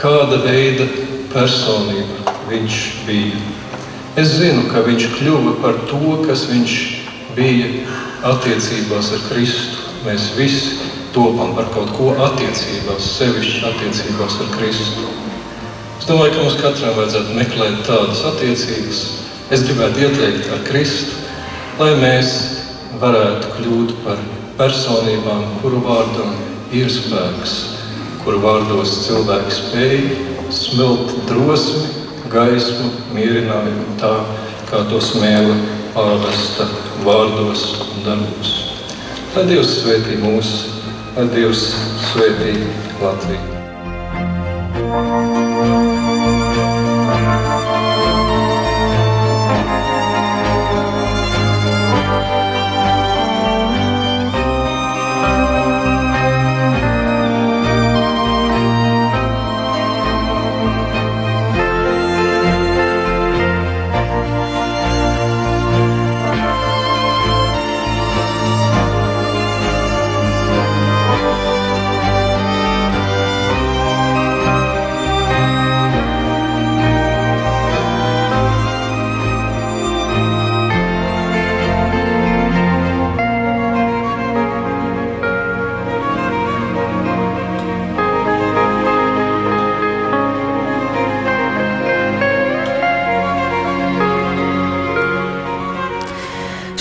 [0.00, 0.88] kāda veida
[1.30, 3.38] personība viņš bija.
[4.18, 6.76] Es zinu, ka viņš kļuva par to, kas viņš
[7.38, 7.70] bija
[8.32, 9.86] attiecībās ar Kristu.
[10.02, 15.06] Mēs visi topam par kaut ko attiecībās, sevišķi attiecībās ar Kristu.
[16.00, 19.04] Es domāju, ka mums katram vajadzētu meklēt tādas attiecības.
[19.54, 21.20] Es gribētu ieteikt ar Kristu,
[21.78, 22.59] lai mēs
[23.00, 24.20] varētu kļūt par
[24.58, 26.34] personībām, kuru vārdam
[26.76, 27.54] ir spēks,
[28.24, 30.00] kuru vārdos cilvēks spēj
[30.54, 31.86] smelt drosmi,
[32.30, 34.12] gaismu, mierinājumu tā,
[34.70, 35.56] kā to smēla
[35.94, 36.68] pāvesta
[37.06, 38.52] vārdos un darbos.
[39.34, 40.52] Lai Dievs svētī mūs
[41.16, 41.62] lai Dievs
[42.10, 42.52] svētī
[43.02, 43.58] Latviju.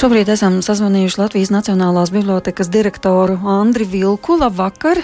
[0.09, 4.39] Šobrīd esam sazvanījuši Latvijas Nacionālās bibliotekas direktoru Andri Vilku.
[4.41, 4.97] Labvakar!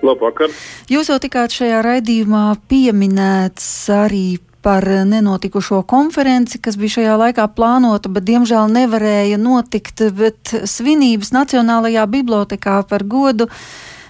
[0.00, 0.54] Labvakar!
[0.88, 8.08] Jūs jau tikāt šajā raidījumā pieminēts arī par nenotikušo konferenci, kas bija šajā laikā plānota,
[8.08, 10.06] bet diemžēl nevarēja notikt.
[10.16, 13.50] Bet svinības Nacionālajā bibliotekā par godu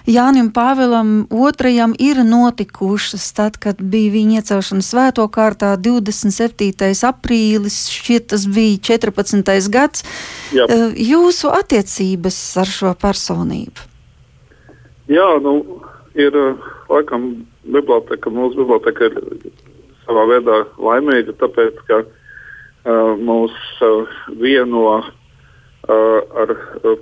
[0.07, 6.93] Jānim Pāvēlam II ir notikušas tad, kad bija viņa iecelšana svēto kārtā 27.
[7.09, 9.69] aprīlis, šķiet tas bija 14.
[9.73, 10.05] gads.
[10.55, 10.65] Jā.
[10.69, 13.87] Eh, jūsu attiecības ar šo personību?
[15.09, 15.81] Jā, nu,
[16.15, 16.35] ir
[16.89, 19.17] laikam biblioteka, mūsu biblioteka ir
[20.05, 25.11] savā veidā laimīga, tāpēc, ka uh, mūs uh, vieno uh,
[25.89, 26.55] ar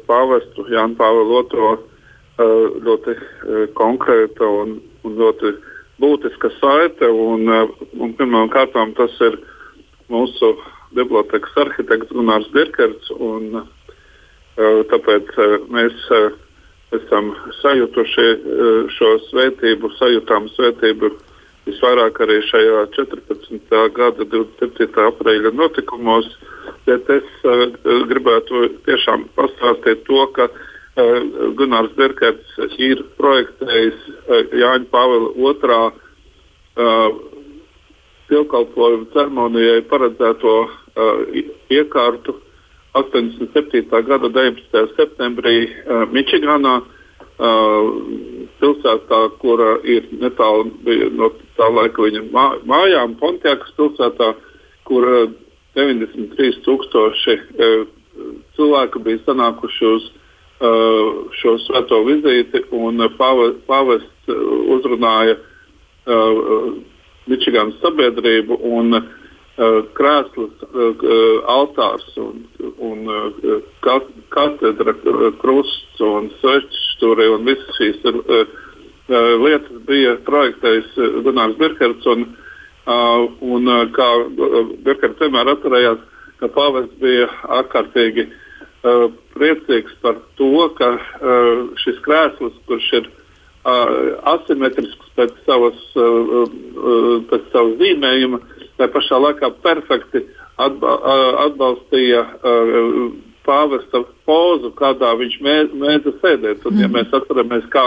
[0.08, 1.94] pāvestu Jānu Pāvelu II Eh,
[2.38, 5.54] ļoti eh, konkrēta un, un ļoti
[6.02, 7.10] būtiska saite.
[7.10, 7.70] Un, eh,
[8.00, 9.40] un pirmām kārtām tas ir
[10.10, 10.56] mūsu
[10.94, 13.12] bibliotekas arhitekts Gunārs Birkerts.
[13.20, 13.66] Un,
[14.58, 15.28] tāpēc
[15.70, 15.94] mēs
[16.96, 17.28] esam
[17.60, 18.24] sajutuši
[18.90, 21.12] šo svētību, sajūtām svētību
[21.68, 23.84] visvairāk arī šajā 14.
[23.94, 24.98] gada 27.
[25.12, 26.32] aprīļa notikumos.
[26.88, 27.28] Bet es
[28.10, 30.67] gribētu tiešām pastāstīt to, ka Eh,
[31.58, 37.10] Gunārs Berkers ir projektējis eh, Jāņa Pāvila otrā uh,
[38.28, 40.54] pielkalpojumu ceremonijai paredzēto
[41.72, 42.34] iekārtu
[42.98, 43.86] 87.
[44.10, 44.82] gada 19.
[44.98, 45.56] septembrī
[46.12, 46.80] Mičiganā,
[48.58, 50.72] pilsētā, kura ir netālu
[51.14, 51.30] no
[51.60, 54.34] tā laika viņa mā, mājām, Pontiakas pilsētā,
[54.90, 55.30] kur uh,
[55.78, 57.38] 93 tūkstoši
[58.58, 60.08] cilvēku bija sanākuši uz
[60.58, 64.38] šo svēto vizīti, un pāvests uh,
[64.74, 66.72] uzrunāja uh,
[67.28, 69.04] Mičiganas sabiedrību un uh,
[69.94, 71.06] krēsls, uh,
[71.54, 72.42] altārs un,
[72.82, 74.00] un uh,
[74.34, 74.96] katedra,
[75.44, 78.58] krusts un svečstūri un visas šīs uh,
[79.44, 82.10] lietas bija projektējis Gunārs Birkerts.
[82.10, 82.26] Un,
[82.90, 84.10] uh, un, uh, kā
[84.82, 86.02] Birkerts vienmēr atcerējās,
[86.42, 87.30] ka pāvests bija
[87.62, 88.44] ārkārtīgi uh,
[88.84, 96.34] uh, priecīgs par to, ka uh, šis krēsls, kurš ir uh, asimetrisks pēc savas, uh,
[96.48, 98.42] uh, pēc savas zīmējuma,
[98.78, 100.26] tā pašā laikā perfekti
[100.62, 102.92] atba uh, atbalstīja uh,
[103.48, 106.66] pāvesta pozu, kādā viņš mē, mēdza sēdēt.
[106.68, 107.86] Un, ja mēs atceramies, kā,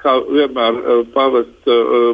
[0.00, 2.10] kā vienmēr uh, pāvests uh,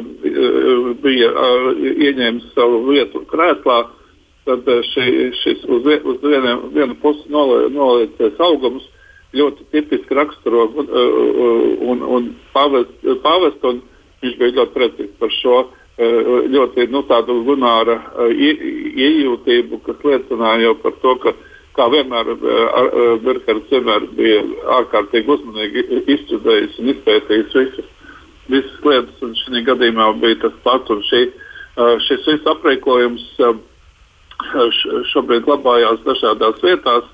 [1.03, 3.97] bija uh, ieņēmis savu vietu krēslā, uh,
[4.45, 5.05] tad eh, šī,
[5.41, 8.87] šis uz, uz vieniem, vienu pusi noliecies augums
[9.37, 13.17] ļoti tipiski raksturo un, eh, un, un pavestu.
[13.23, 13.83] Pavest, un
[14.23, 17.99] viņš bija ļoti priecīgs par šo eh, ļoti nu, tādu lunāra
[18.31, 21.37] iejūtību, kas liecināja jau par to, ka
[21.77, 22.33] kā vienmēr
[23.23, 24.41] Birkers vienmēr bija
[24.81, 27.91] ārkārtīgi uzmanīgi izstudējis un izpētījis visas,
[28.51, 30.91] visas lietas, un šī gadījumā bija tas pats.
[31.07, 31.21] Šī,
[32.09, 33.29] šis viss aprīkojums
[35.11, 37.07] šobrīd glabājās dažādās vietās.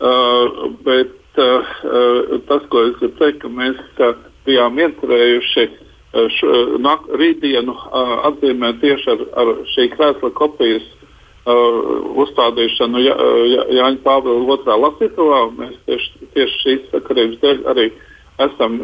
[0.00, 1.66] Uh, bet uh,
[2.48, 4.14] tas, ko es gribu teikt, ka mēs uh,
[4.48, 13.02] bijām iecerējuši uh, nak, rītdienu uh, atzīmēt tieši ar, ar šī krēsla kopijas uh, uzstādīšanu
[13.04, 13.18] Jā,
[13.52, 15.42] Jā, Jāņa Pāvila otrā lasītavā.
[15.58, 17.86] Mēs tieši, tieši šīs sakarības dēļ arī
[18.46, 18.80] esam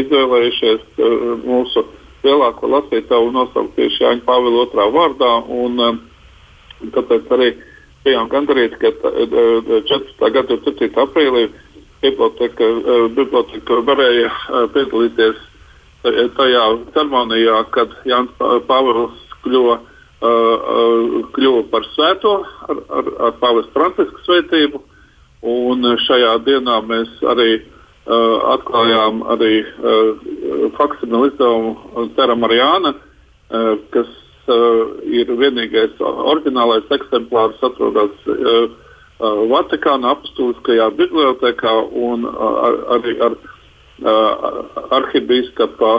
[0.00, 1.84] izvēlējušies uh, mūsu
[2.24, 5.32] lielāko lasītavu nosaukt tieši Jāņa Pāvila otrā vārdā.
[5.52, 6.02] Un, uh,
[6.94, 7.50] Tāpēc arī
[8.04, 8.92] bijām gandarīti, ka
[9.88, 10.30] 14.
[10.34, 10.90] gada 7.
[11.04, 11.48] aprīlī
[12.04, 12.68] biblioteka,
[13.16, 14.30] biblioteka varēja
[14.74, 15.42] piedalīties
[16.36, 19.78] tajā ceremonijā, kad Jānis Pāvils kļuva,
[21.36, 22.34] kļuva par svēto
[22.68, 24.82] ar, ar, ar Pāvils Francisku svētību.
[25.44, 27.58] Un šajā dienā mēs arī
[28.04, 29.64] atklājām arī
[30.76, 32.94] faksimilu izdevumu Terra Marijāna,
[33.92, 34.12] kas
[34.48, 38.14] ir vienīgais oriģinālais eksemplārs, atrodas
[39.50, 41.74] Vatikāna apstulskajā bibliotekā
[42.08, 43.36] un ar, arī ar
[44.98, 45.92] arhibīskapa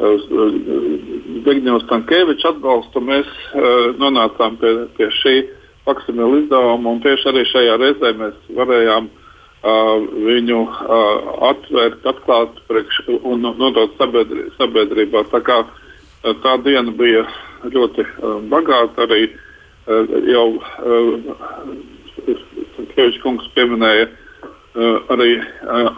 [0.00, 3.28] Zbigņevs Tankēviča atbalstu mēs
[4.00, 5.34] nonācām pie, pie šī
[5.84, 9.10] faksimila izdevuma un tieši arī šajā reizē mēs varējām
[9.64, 10.58] viņu
[11.48, 15.24] atvērt, atklāt priekš, un nodot sabiedrī, sabiedrībā.
[15.32, 15.62] Tā, kā,
[16.44, 17.24] tā diena bija
[17.70, 18.06] ļoti
[18.52, 19.26] bagāta arī
[20.32, 20.48] jau
[22.94, 24.06] Kievičs kungs pieminēja
[25.12, 25.30] arī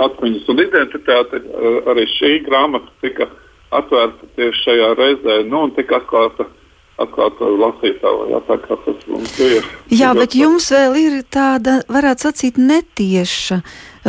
[0.02, 1.40] atmiņas un identitāti.
[1.88, 3.28] Arī šī grāmata tika
[3.76, 6.48] atvērta tieši šajā reizē nu, un tika atklāta.
[6.96, 9.58] Atklāta lasītāja, jā, tā kā tas mums bija.
[9.92, 13.58] Jā, bet jums vēl ir tāda, varētu sacīt, netieša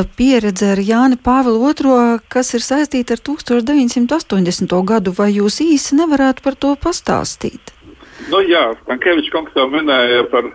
[0.04, 4.76] pieredze ar Jāni Pāvilu II, kas ir saistīta ar 1980.
[4.92, 5.14] gadu.
[5.18, 7.74] Vai jūs īsi nevarētu par to pastāstīt?
[8.32, 10.52] Nu, jā, Stankevičs kungs jau minēja par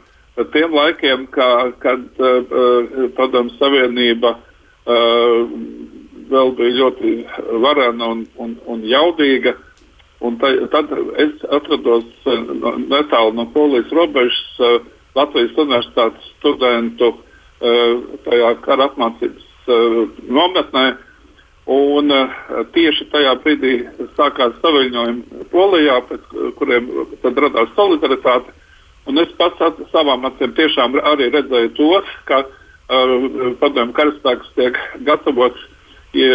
[0.53, 5.51] tiem laikiem, kā, kad uh, Padomu Savienība uh,
[6.33, 7.13] vēl bija ļoti
[7.63, 9.57] varena un, un, un jaudīga.
[10.23, 14.81] Un ta, tad es atrados uh, netālu no Polijas robežas uh,
[15.19, 17.29] Latvijas Universitātes studentu uh,
[18.27, 20.87] tajā kara apmācības uh, nometnē.
[21.73, 22.33] Un, uh,
[22.75, 23.77] tieši tajā brīdī
[24.17, 26.89] sākās saviņojumi Polijā, pēc kuriem
[27.23, 28.51] radās solidaritāte.
[29.07, 31.91] Un es pats ar savām acīm tiešām arī redzēju to,
[32.27, 35.63] ka uh, padomju karaspēks tiek gatavots
[36.15, 36.31] ie,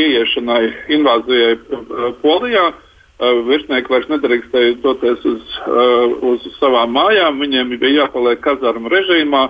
[0.00, 0.62] ieiešanai
[0.96, 2.70] invāzijai uh, Polijā.
[3.16, 9.46] Uh, virsnieki vairs nedrīkstēja doties uz, uh, uz savām mājām, viņiem bija jāpaliek kazarmu režīmā.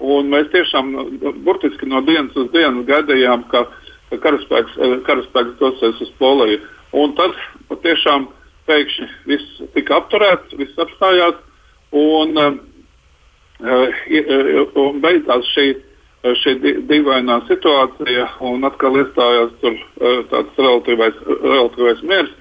[0.00, 0.94] Mēs tiešām
[1.44, 3.66] burtiski no dienas uz dienu gaidījām, ka
[4.10, 6.60] karaspēks, eh, karaspēks dosies uz Poliju.
[6.92, 7.36] Un tad
[7.68, 8.28] patiešām
[8.66, 11.36] pēkšņi viss tika apturēts, viss apstājās
[11.92, 12.56] un, uh,
[14.80, 15.66] un beidzās šī,
[16.42, 16.54] šī
[16.88, 19.78] dīvainā situācija un atkal iestājās tur
[20.32, 22.32] tāds relatīvais, relatīvais miers.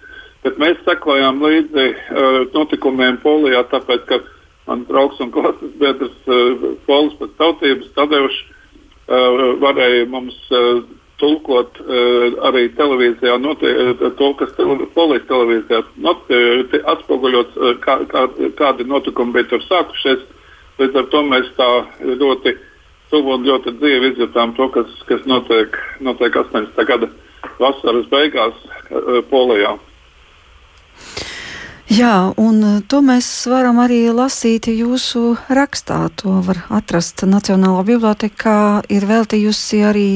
[0.43, 1.87] Bet mēs sekojām līdzi
[2.55, 4.21] notikumiem Polijā, tāpēc, ka
[4.69, 6.15] mans draugs un klases biedrs,
[6.85, 8.39] Polis pēc tautības, Tadeušs,
[9.09, 10.81] uh, varēja mums uh,
[11.19, 11.81] tulkot
[12.47, 16.29] arī televīzijā, notie, uh, to, kas tele, polijas televīzijā not,
[16.93, 18.25] atspoguļots, kā, kā,
[18.59, 20.23] kādi notikumi bija tur sākušies.
[20.79, 21.69] Līdz ar to mēs tā
[22.21, 22.55] ļoti
[23.11, 26.79] tuvu un ļoti dzīvi izjutām to, kas, kas notiek, notiek 80.
[26.87, 27.09] gada
[27.59, 28.55] vasaras beigās
[29.31, 29.75] Polijā.
[31.89, 36.03] Jā, un to mēs varam arī lasīt jūsu rakstā.
[36.21, 38.85] To var atrast Nacionālā bibliotekā.
[38.93, 40.09] Ir veltījusi arī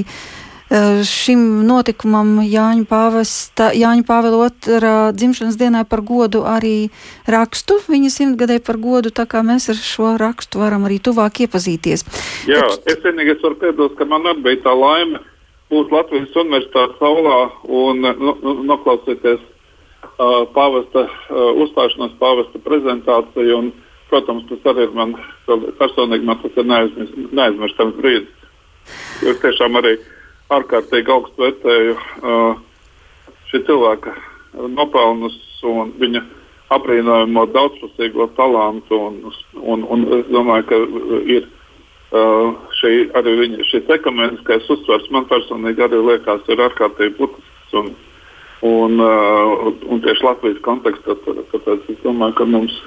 [0.73, 6.87] Eh, šim notikumam Jāņa, Pāvesta, Jāņa Pāvila otrā dzimšanas dienai par godu arī
[7.29, 12.07] rakstu, viņa simtgadē par godu, tā kā mēs ar šo rakstu varam arī tuvāk iepazīties.
[12.49, 12.89] Jā, Taču...
[12.89, 15.21] es vienīgais varu piebilst, ka man arī bija tā laime
[15.69, 17.37] būt Latvijas universitātes aulā
[17.69, 19.45] un nu, nu, noklausīties
[20.19, 23.57] uh, uzstāšanos, pāvesta prezentāciju.
[23.57, 23.71] Un,
[24.13, 25.15] protams, tas arī ir man
[25.79, 28.43] personīgi man tas ir neaizmirstams brīdis.
[29.25, 29.95] Es tiešām arī
[30.53, 31.95] ārkārtīgi augstu vērtēju
[33.49, 34.13] šī cilvēka
[34.75, 36.21] nopelnus un viņa
[36.75, 38.99] apbrīnojamo daudzpusīgo talantu.
[38.99, 39.19] Un,
[39.61, 40.79] un, un es domāju, ka
[41.37, 41.49] ir
[42.79, 47.93] šī, arī viņa, šis ekumeniskais uzsvers man personīgi arī liekas ir ārkārtīgi būtisks.
[48.63, 52.77] Un, uh, un tieši Latvijas kontekstā, tāpēc es domāju, ka mums,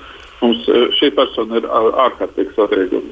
[0.40, 3.02] mums šī persona ir ārkārtīgi svarīga.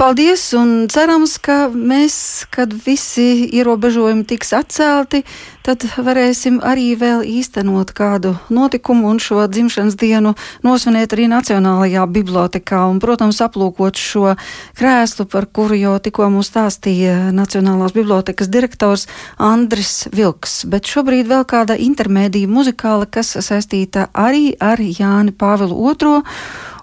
[0.00, 2.14] Paldies un cerams, ka mēs,
[2.48, 5.20] kad visi ierobežojumi tiks atcelti,
[5.66, 10.34] tad varēsim arī vēl īstenot kādu notikumu un šo dzimšanas dienu
[10.66, 14.34] nosvinēt arī Nacionālajā bibliotekā un, protams, aplūkot šo
[14.78, 19.06] krēslu, par kuru jau tikko mums stāstīja Nacionālās bibliotekas direktors
[19.38, 20.64] Andris Vilks.
[20.70, 26.22] Bet šobrīd vēl kāda intermēdija muzikāla, kas saistīta arī ar Jāni Pāvilu II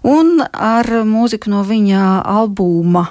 [0.07, 2.03] un ar mūziku no viņa
[2.38, 3.07] albuma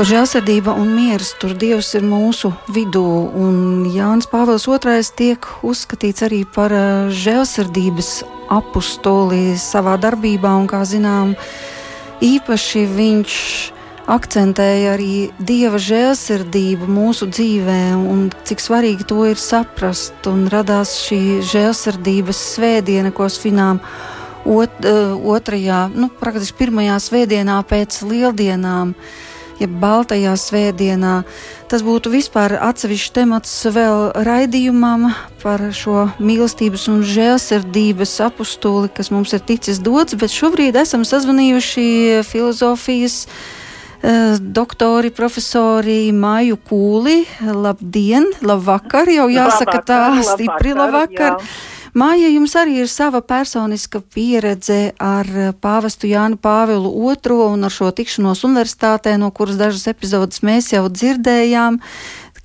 [0.00, 3.02] Kur žēlsirdība un miers, tur Dievs ir mūsu vidū,
[3.36, 8.08] un Jānis Pāvils II tiek uzskatīts arī par uh, žēlsirdības
[8.48, 11.34] apustuli savā darbībā, un, kā zinām,
[12.24, 13.34] īpaši viņš
[14.08, 20.16] akcentēja arī dieva žēlsirdību mūsu dzīvē, un cik svarīgi to ir saprast.
[20.32, 23.82] Un radās šī žēlsirdības svētdiena, ko svinām
[24.48, 28.96] ot, uh, otrajā, nu, praktiski pirmajā svētdienā pēc lieldienām.
[29.60, 31.20] Jeb baltajā svētdienā.
[31.68, 35.10] Tas būtu vispār atsevišķs temats vēl raidījumam
[35.42, 41.88] par šo mīlestības un žēlsirdības apustuli, kas mums ir ticis dots, bet šobrīd esam sazvanījuši
[42.26, 43.26] filozofijas
[44.00, 47.18] Eh, doktori, profesori Māju Kūli.
[47.52, 51.36] Labdien, labvakar, jau jāsaka tā, stipri labvakar.
[51.90, 55.26] Māja, jums arī ir sava personiska pieredze ar
[55.58, 60.84] pāvestu Jānu Pāvilu II un ar šo tikšanos universitātē, no kuras dažas epizodes mēs jau
[60.86, 61.80] dzirdējām.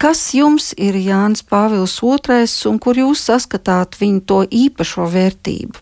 [0.02, 5.78] Kas jums ir Jānis Pāvils II un kur jūs saskatāt viņu to īpašo vērtību?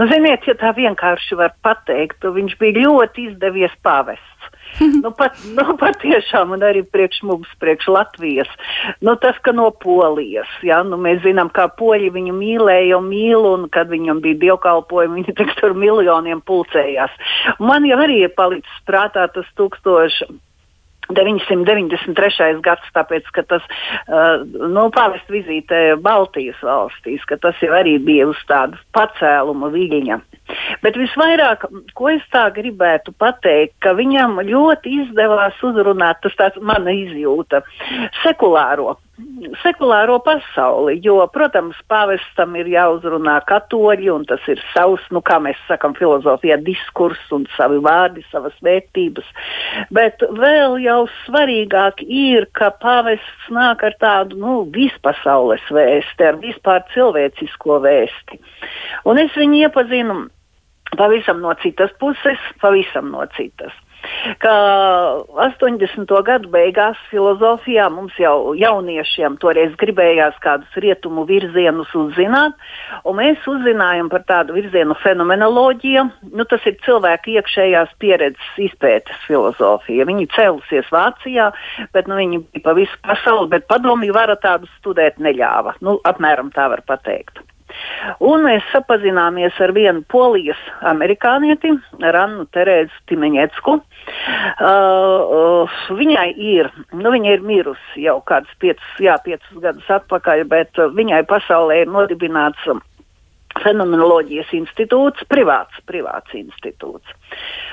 [0.00, 4.39] Nu, ziniet, ja tā vienkārši var pateikt, viņš bija ļoti izdevies pāvests.
[5.02, 8.50] nu, pat, nu, patiešām, un arī priekš mums, priekš Latvijas.
[9.04, 13.48] Nu, tas, ka no Polijas, ja, nu, mēs zinām, kā poļi viņu mīlēja un mīl,
[13.54, 17.16] un kad viņam bija dievkalpojumi, viņi tur miljoniem pulcējās.
[17.62, 20.30] Man jau arī ir palicis prātā tas tūkstoši.
[21.16, 22.60] 993.
[22.64, 28.28] gads, tāpēc, ka tas uh, nu, pavest vizītē Baltijas valstīs, ka tas jau arī bija
[28.30, 30.20] uz tādu pacēlumu viļņa.
[30.82, 36.94] Bet visvairāk, ko es tā gribētu pateikt, ka viņam ļoti izdevās uzrunāt, tas tāds mana
[36.96, 37.62] izjūta,
[38.24, 38.96] sekulāro
[39.62, 45.58] sekulāro pasauli, jo, protams, pāvestam ir jāuzrunā katoļi, un tas ir savs, nu, kā mēs
[45.68, 49.28] sakam, filozofijā diskurs un savi vārdi, savas vērtības.
[49.94, 56.84] Bet vēl jau svarīgāk ir, ka pāvests nāk ar tādu, nu, vispasaules vēsti, ar vispār
[56.94, 58.40] cilvēcisko vēsti.
[59.08, 60.22] Un es viņu iepazinu
[60.96, 63.74] pavisam no citas puses, pavisam no citas.
[64.40, 64.54] Ka
[65.36, 66.10] 80.
[66.26, 72.56] gadu beigās filozofijā mums jau jauniešiem toreiz gribējās kādus rietumu virzienus uzzināt,
[73.04, 76.06] un mēs uzzinājām par tādu virzienu fenomenoloģiju.
[76.32, 80.08] Nu, tas ir cilvēka iekšējās pieredzes izpētes filozofija.
[80.08, 81.50] Viņi cēlusies Vācijā,
[81.94, 85.78] bet nu, viņi bija pa visu pasauli, bet padomju vara tādu studēt neļāva.
[85.84, 87.42] Nu, apmēram tā var pateikt.
[88.24, 90.60] Un mēs sapazināmies ar vienu polijas
[90.90, 93.78] amerikānieti, Rannu Terēzu Timeņecku.
[94.60, 100.44] Uh, uh, viņai ir, nu, viņa ir mirusi jau kādus piecus, jā, piecus gadus atpakaļ,
[100.50, 102.64] bet uh, viņai pasaulē ir nodibināts
[103.62, 107.16] Fenomenoloģijas institūts, privāts, privāts institūts.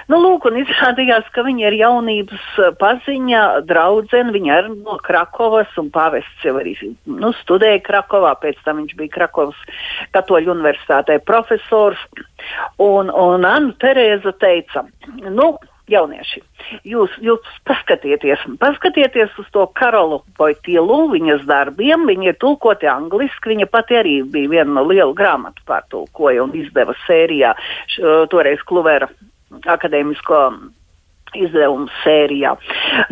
[0.08, 5.72] Nu, lūk, un izrādījās, ka viņa ir jaunības eh, paziņa, draudzene, viņa ir no Krakovas,
[5.82, 6.76] un pāvests jau arī
[7.06, 9.60] nu, studēja Krakovā, pēc tam viņš bija Krakovas
[10.16, 12.00] katoļu universitātē profesors,
[12.80, 14.86] un, un Anna Terēza teica,
[15.28, 15.56] nu,
[15.92, 16.42] jaunieši,
[16.88, 23.70] jūs, jūs paskatieties, paskatieties uz to Karolu Boitilu, viņas darbiem, viņi ir tulkoti angliski, viņa
[23.72, 27.54] pati arī bija viena no lielu grāmatu pārtulkoja un izdeva sērijā
[27.88, 29.10] š, toreiz Kluvera
[29.66, 30.42] akadēmisko
[31.36, 32.54] izdevumu sērijā.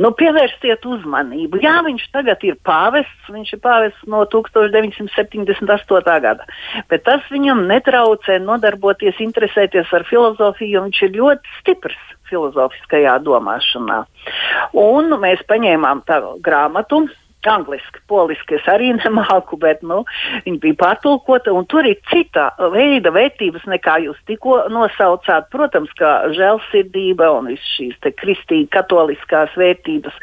[0.02, 1.60] Nu, pievērstiet uzmanību.
[1.64, 6.20] Jā, viņš tagad ir pāvests, viņš ir pāvests no 1978.
[6.26, 6.48] gada,
[6.92, 12.00] bet tas viņam netraucē nodarboties, interesēties ar filozofiju, jo viņš ir ļoti stiprs
[12.30, 14.00] filozofiskajā domāšanā.
[14.80, 17.06] Un mēs paņēmām tā grāmatu
[17.52, 20.04] angliski, poliski es arī nemāku, bet nu,
[20.46, 21.54] viņi bija pārtulkota.
[21.72, 25.50] Tur ir cita veida vērtības nekā jūs tikko nosaucāt.
[25.54, 30.18] Protams, kā žēlsirdība un šīs kristīgi katoliskās vērtības.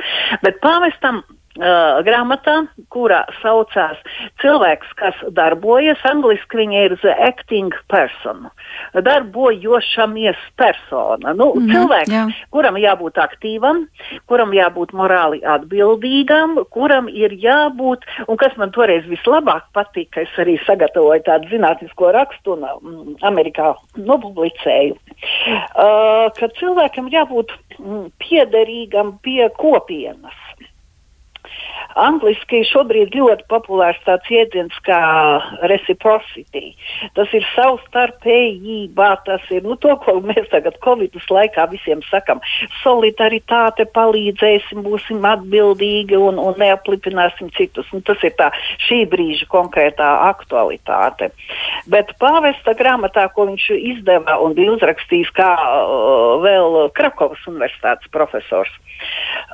[0.45, 1.23] Bet pāvestam
[1.53, 3.99] Uh, grāmatā, kurā saucās
[4.41, 8.47] cilvēks, kas darbojas, angliski viņa ir the acting person,
[8.97, 11.35] darbojošamies persona.
[11.37, 12.23] Nu, mm -hmm, cilvēks, jā.
[12.57, 13.85] kuram jābūt aktīvam,
[14.27, 20.57] kuram jābūt morāli atbildīgam, kuram ir jābūt, un kas man toreiz vislabāk patika, es arī
[20.65, 29.51] sagatavoju tādu zinātnisko rakstu un mm, Amerikā nopublicēju, uh, ka cilvēkam jābūt mm, piederīgam pie
[29.61, 30.41] kopienas
[31.99, 35.01] Angliski šobrīd ļoti populārs tāds jēdziens kā
[35.71, 36.73] reciprocity.
[37.17, 42.41] Tas ir savstarpējība, tas ir nu, to, ko mēs tagad Covid laikā visiem sakam.
[42.83, 47.89] Solidaritāte, palīdzēsim, būsim atbildīgi un, un neaplipināsim citus.
[47.93, 48.51] Nu, tas ir tā
[48.87, 51.33] šī brīža konkrētā aktualitāte.
[51.91, 58.73] Bet pāvesta grāmatā, ko viņš izdeva un bija uzrakstījis kā uh, vēl Krakovas universitātes profesors,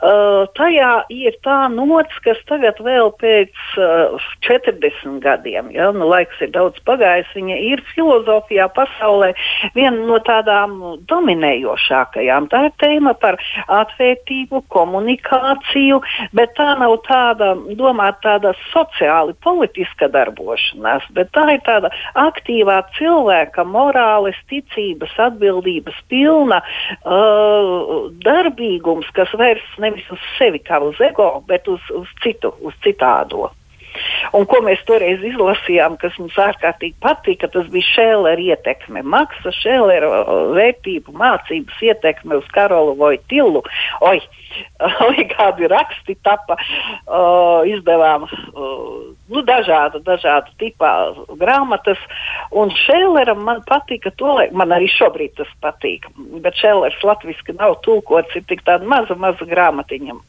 [0.03, 6.41] uh, tajā ir tā nots, kas tagad vēl pēc uh, 40 gadiem, ja, nu, laiks
[6.45, 9.31] ir daudz pagājis, viņa ir filozofijā pasaulē
[9.77, 10.77] viena no tādām
[11.09, 12.51] dominējošākajām.
[12.53, 13.39] Tā ir tēma par
[13.79, 16.01] atvērtību, komunikāciju,
[16.37, 23.65] bet tā nav tāda, domāt, tāda sociāli politiska darbošanās, bet tā ir tāda aktīvā cilvēka
[23.69, 31.69] morāles, ticības, atbildības pilna uh, darbīgums, kas vērsts nevis uz sevi kā uz ego, bet
[31.71, 33.51] uz, uz citu, uz citādo.
[34.37, 39.03] Un ko mēs toreiz izlasījām, kas mums ārkārtīgi patika, tas bija Šēlera ietekme.
[39.03, 40.11] Maksa Šēlera
[40.57, 43.63] vērtību, mācības ietekme uz Karolu Vojtilu.
[44.07, 44.21] Oi,
[45.09, 48.71] oi kādi raksti tapa, uh, izdevām uh,
[49.33, 50.95] nu, dažādu, dažādu tipā
[51.41, 52.01] grāmatas.
[52.53, 56.11] Un Šēleram man patika to, lai man arī šobrīd tas patīk.
[56.45, 60.21] Bet Šēlers latviski nav tulkots, ir tik tāda maza, maza grāmatiņa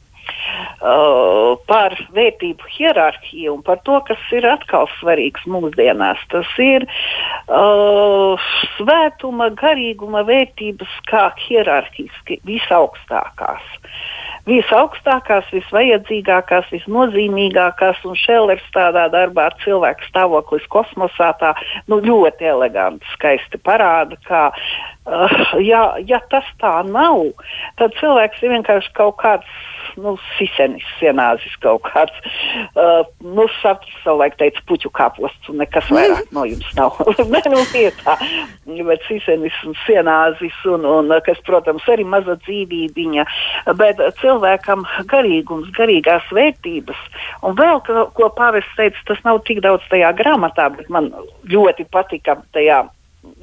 [0.81, 6.21] uh, par vērtību hierarhiju un par to, kas ir atkal svarīgs mūsdienās.
[6.33, 13.65] Tas ir uh, svētuma, garīguma vērtības kā hierarhiski visaugstākās.
[14.49, 21.51] Visaugstākās, visvajadzīgākās, visnozīmīgākās, un Šellers tādā darbā ar cilvēku stāvoklis kosmosā tā
[21.91, 24.89] nu, ļoti eleganti, skaisti parāda, ka uh,
[25.71, 27.25] ja, ja tas tā nav,
[27.81, 29.59] tad cilvēks ir vienkārši kaut kāds
[29.97, 32.15] nu, sisenis, sienāzis kaut kāds.
[32.77, 36.99] Uh, nu, savulaik teica puķu kāposts, un nekas vairāk no jums nav.
[37.33, 38.15] Nē, nu, vietā.
[38.89, 43.25] Bet sisenis un sienāzis, un, un, kas, protams, arī maza dzīvībiņa.
[43.79, 47.01] Bet cilvēkam garīgums, garīgās vērtības.
[47.47, 51.11] Un vēl, ko, ko pāvests teica, tas nav tik daudz tajā grāmatā, bet man
[51.49, 52.85] ļoti patika tajā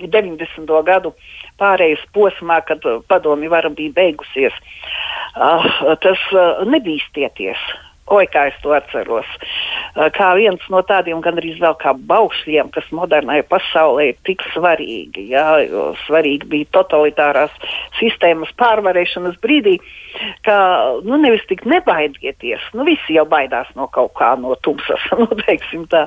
[0.03, 0.70] 90.
[0.87, 1.14] gadu
[1.61, 4.57] pārējais posmā, kad padomi vara bija beigusies.
[5.37, 5.66] Uh,
[6.03, 7.61] tas uh, nebīstieties.
[8.07, 9.26] Oi, kā es to atceros.
[10.14, 15.24] Kā viens no tādiem gandrīz vēl kā baušļiem, kas modernai pasaulē ir tik svarīgi.
[15.32, 15.46] Jā,
[16.04, 17.54] svarīgi bija totalitārās
[17.98, 19.80] sistēmas pārvarēšanas brīdī.
[20.46, 20.57] Ka
[21.04, 25.26] nu, nevis tik nebaidieties, nu visi jau baidās no kaut kā no tumsas, nu,
[25.92, 26.07] tā,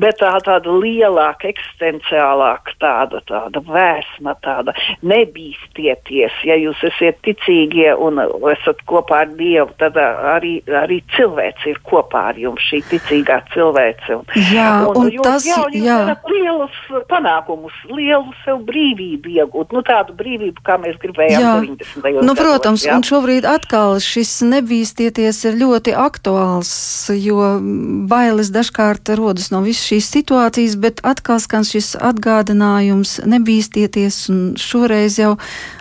[0.00, 4.72] bet tā tāda lielāka, eksistenciālāka tāda, tāda vēsma, tāda
[5.04, 6.40] nebīstieties.
[6.48, 8.22] Ja jūs esat ticīgie un
[8.54, 11.02] esat kopā ar Dievu, tad arī, arī
[11.40, 14.16] cilvēks ir kopā ar jums, šī ticīgā cilvēce.
[14.18, 16.16] Un, jā, un, un jūs, tas jā, jūs jā.
[16.28, 16.76] lielus
[17.08, 21.54] panākumus, lielu sev brīvību iegūt, nu tādu brīvību, kā mēs gribējām jā.
[21.60, 22.02] 90.
[22.02, 22.26] gados.
[22.26, 22.96] Nu, protams, jā.
[22.96, 26.72] un šobrīd atkal šis nebīstieties ir ļoti aktuāls,
[27.14, 27.56] jo
[28.10, 35.20] bailes dažkārt rodas no visas šīs situācijas, bet atkal skan šis atgādinājums nebīstieties un šoreiz
[35.20, 35.36] jau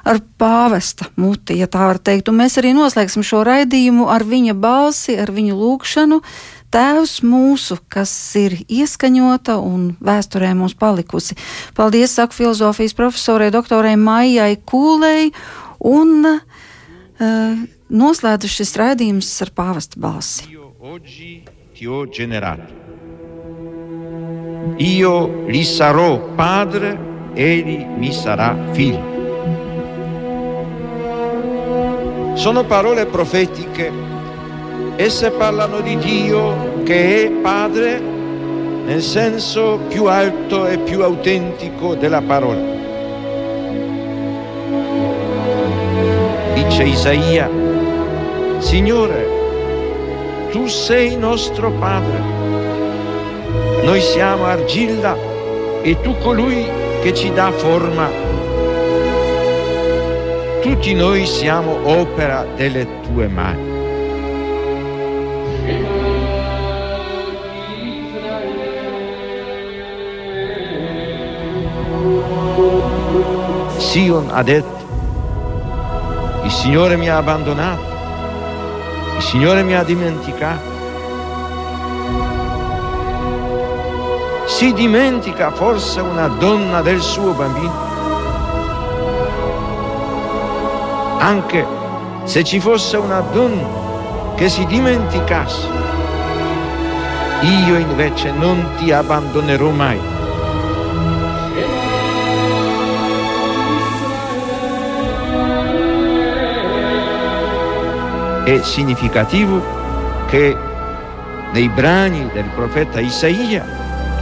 [0.09, 2.29] ar pāvesta muti, ja tā var teikt.
[2.31, 6.21] Un mēs arī noslēgsim šo raidījumu ar viņa balsi, ar viņu lūgšanu.
[6.69, 11.35] Tēvs mūsu, kas ir ieskaņota un vēsturē mums palikusi.
[11.73, 15.33] Paldies, saka filozofijas profesorai doktorai Maijai Kūlei
[15.81, 16.39] un
[17.19, 20.45] Uh, noslēdzu šis raidījums ar pāvesta balsi.
[24.79, 25.15] Io
[25.49, 26.07] gli sarò
[26.39, 26.93] padre,
[27.35, 29.17] egli mi sarà figlio.
[32.39, 34.08] Sono parole profetiche.
[34.95, 38.17] Esse parlano di Dio che è padre
[38.89, 42.59] nel senso più alto e più autentico della parola.
[46.55, 47.47] Dice Isaia,
[48.57, 49.27] Signore,
[50.49, 52.19] tu sei nostro Padre,
[53.83, 55.15] noi siamo argilla
[55.83, 56.65] e tu colui
[57.03, 58.09] che ci dà forma.
[60.61, 63.68] Tutti noi siamo opera delle tue mani.
[73.89, 74.77] Sion ha detto
[76.43, 77.81] il Signore mi ha abbandonato,
[79.17, 80.61] il Signore mi ha dimenticato.
[84.45, 87.73] Si dimentica forse una donna del suo bambino?
[91.17, 91.65] Anche
[92.25, 95.67] se ci fosse una donna che si dimenticasse
[97.41, 100.18] io invece non ti abbandonerò mai.
[108.49, 109.61] È significativo
[110.27, 110.57] che
[111.53, 113.63] nei brani del profeta Isaia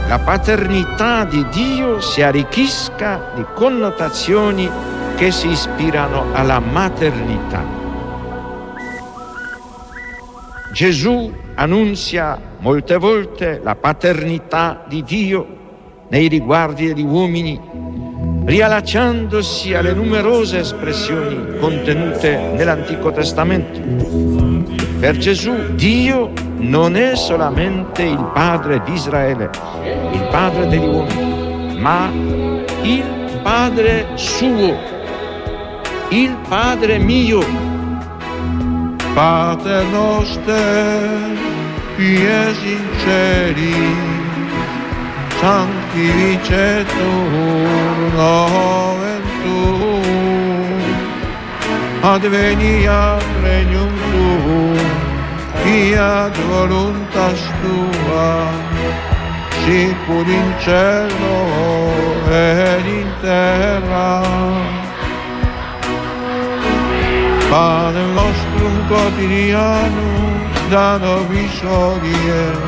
[0.06, 4.70] la paternità di Dio si arricchisca di connotazioni
[5.16, 7.64] che si ispirano alla maternità.
[10.74, 15.46] Gesù annunzia molte volte la paternità di Dio
[16.08, 17.58] nei riguardi degli uomini,
[18.48, 23.78] riallacciandosi alle numerose espressioni contenute nell'Antico Testamento.
[24.98, 29.50] Per Gesù Dio non è solamente il Padre di Israele,
[30.12, 32.10] il Padre degli uomini, ma
[32.80, 33.04] il
[33.42, 34.74] Padre suo,
[36.08, 37.44] il Padre mio.
[39.12, 41.36] Pater noster,
[41.96, 44.17] pies in
[45.40, 50.82] celi, sanctificetur nomen tuum,
[52.02, 54.88] adveniat regnum tuum,
[55.62, 58.30] fiat voluntas tua,
[59.64, 61.38] sicur in cielo
[62.30, 64.22] ed in terra.
[67.50, 70.34] Pane nostrum quotidianum
[70.70, 72.67] da nobis odie,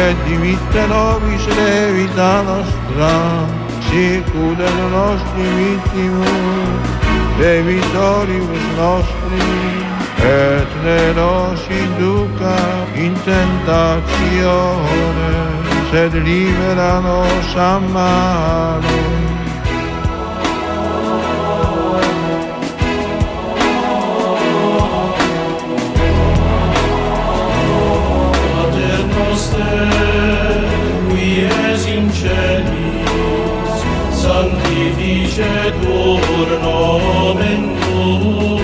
[0.00, 3.12] che diventa nobis le vita nostra,
[3.80, 6.26] sicura le nostre vittime,
[7.38, 9.42] le vittoribus nostri,
[10.22, 12.56] et ne nos induca
[12.94, 14.58] in tentazione,
[15.90, 19.19] se liberano nos a.
[35.30, 35.72] dice
[36.62, 38.60] nomen tuum.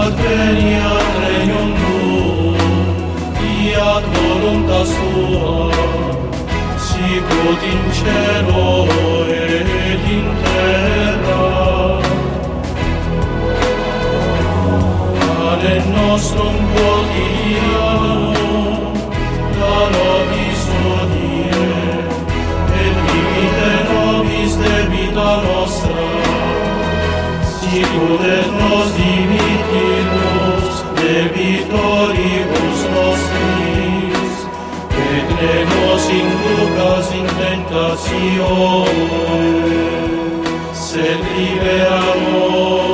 [0.00, 1.98] Advenia regnum tu
[3.36, 5.70] Fiat voluntas tua
[6.86, 8.86] Sicut in cielo
[9.28, 11.46] et in terra
[15.20, 18.14] Pane nostrum quotidiano
[19.58, 20.35] Da nobis
[27.76, 30.64] virtudes nos dimitimos,
[31.00, 33.18] de vitoribus nos
[35.20, 38.36] Entremos sin dudas, sin tentaciones,
[40.72, 41.06] se
[41.36, 42.85] liberamos.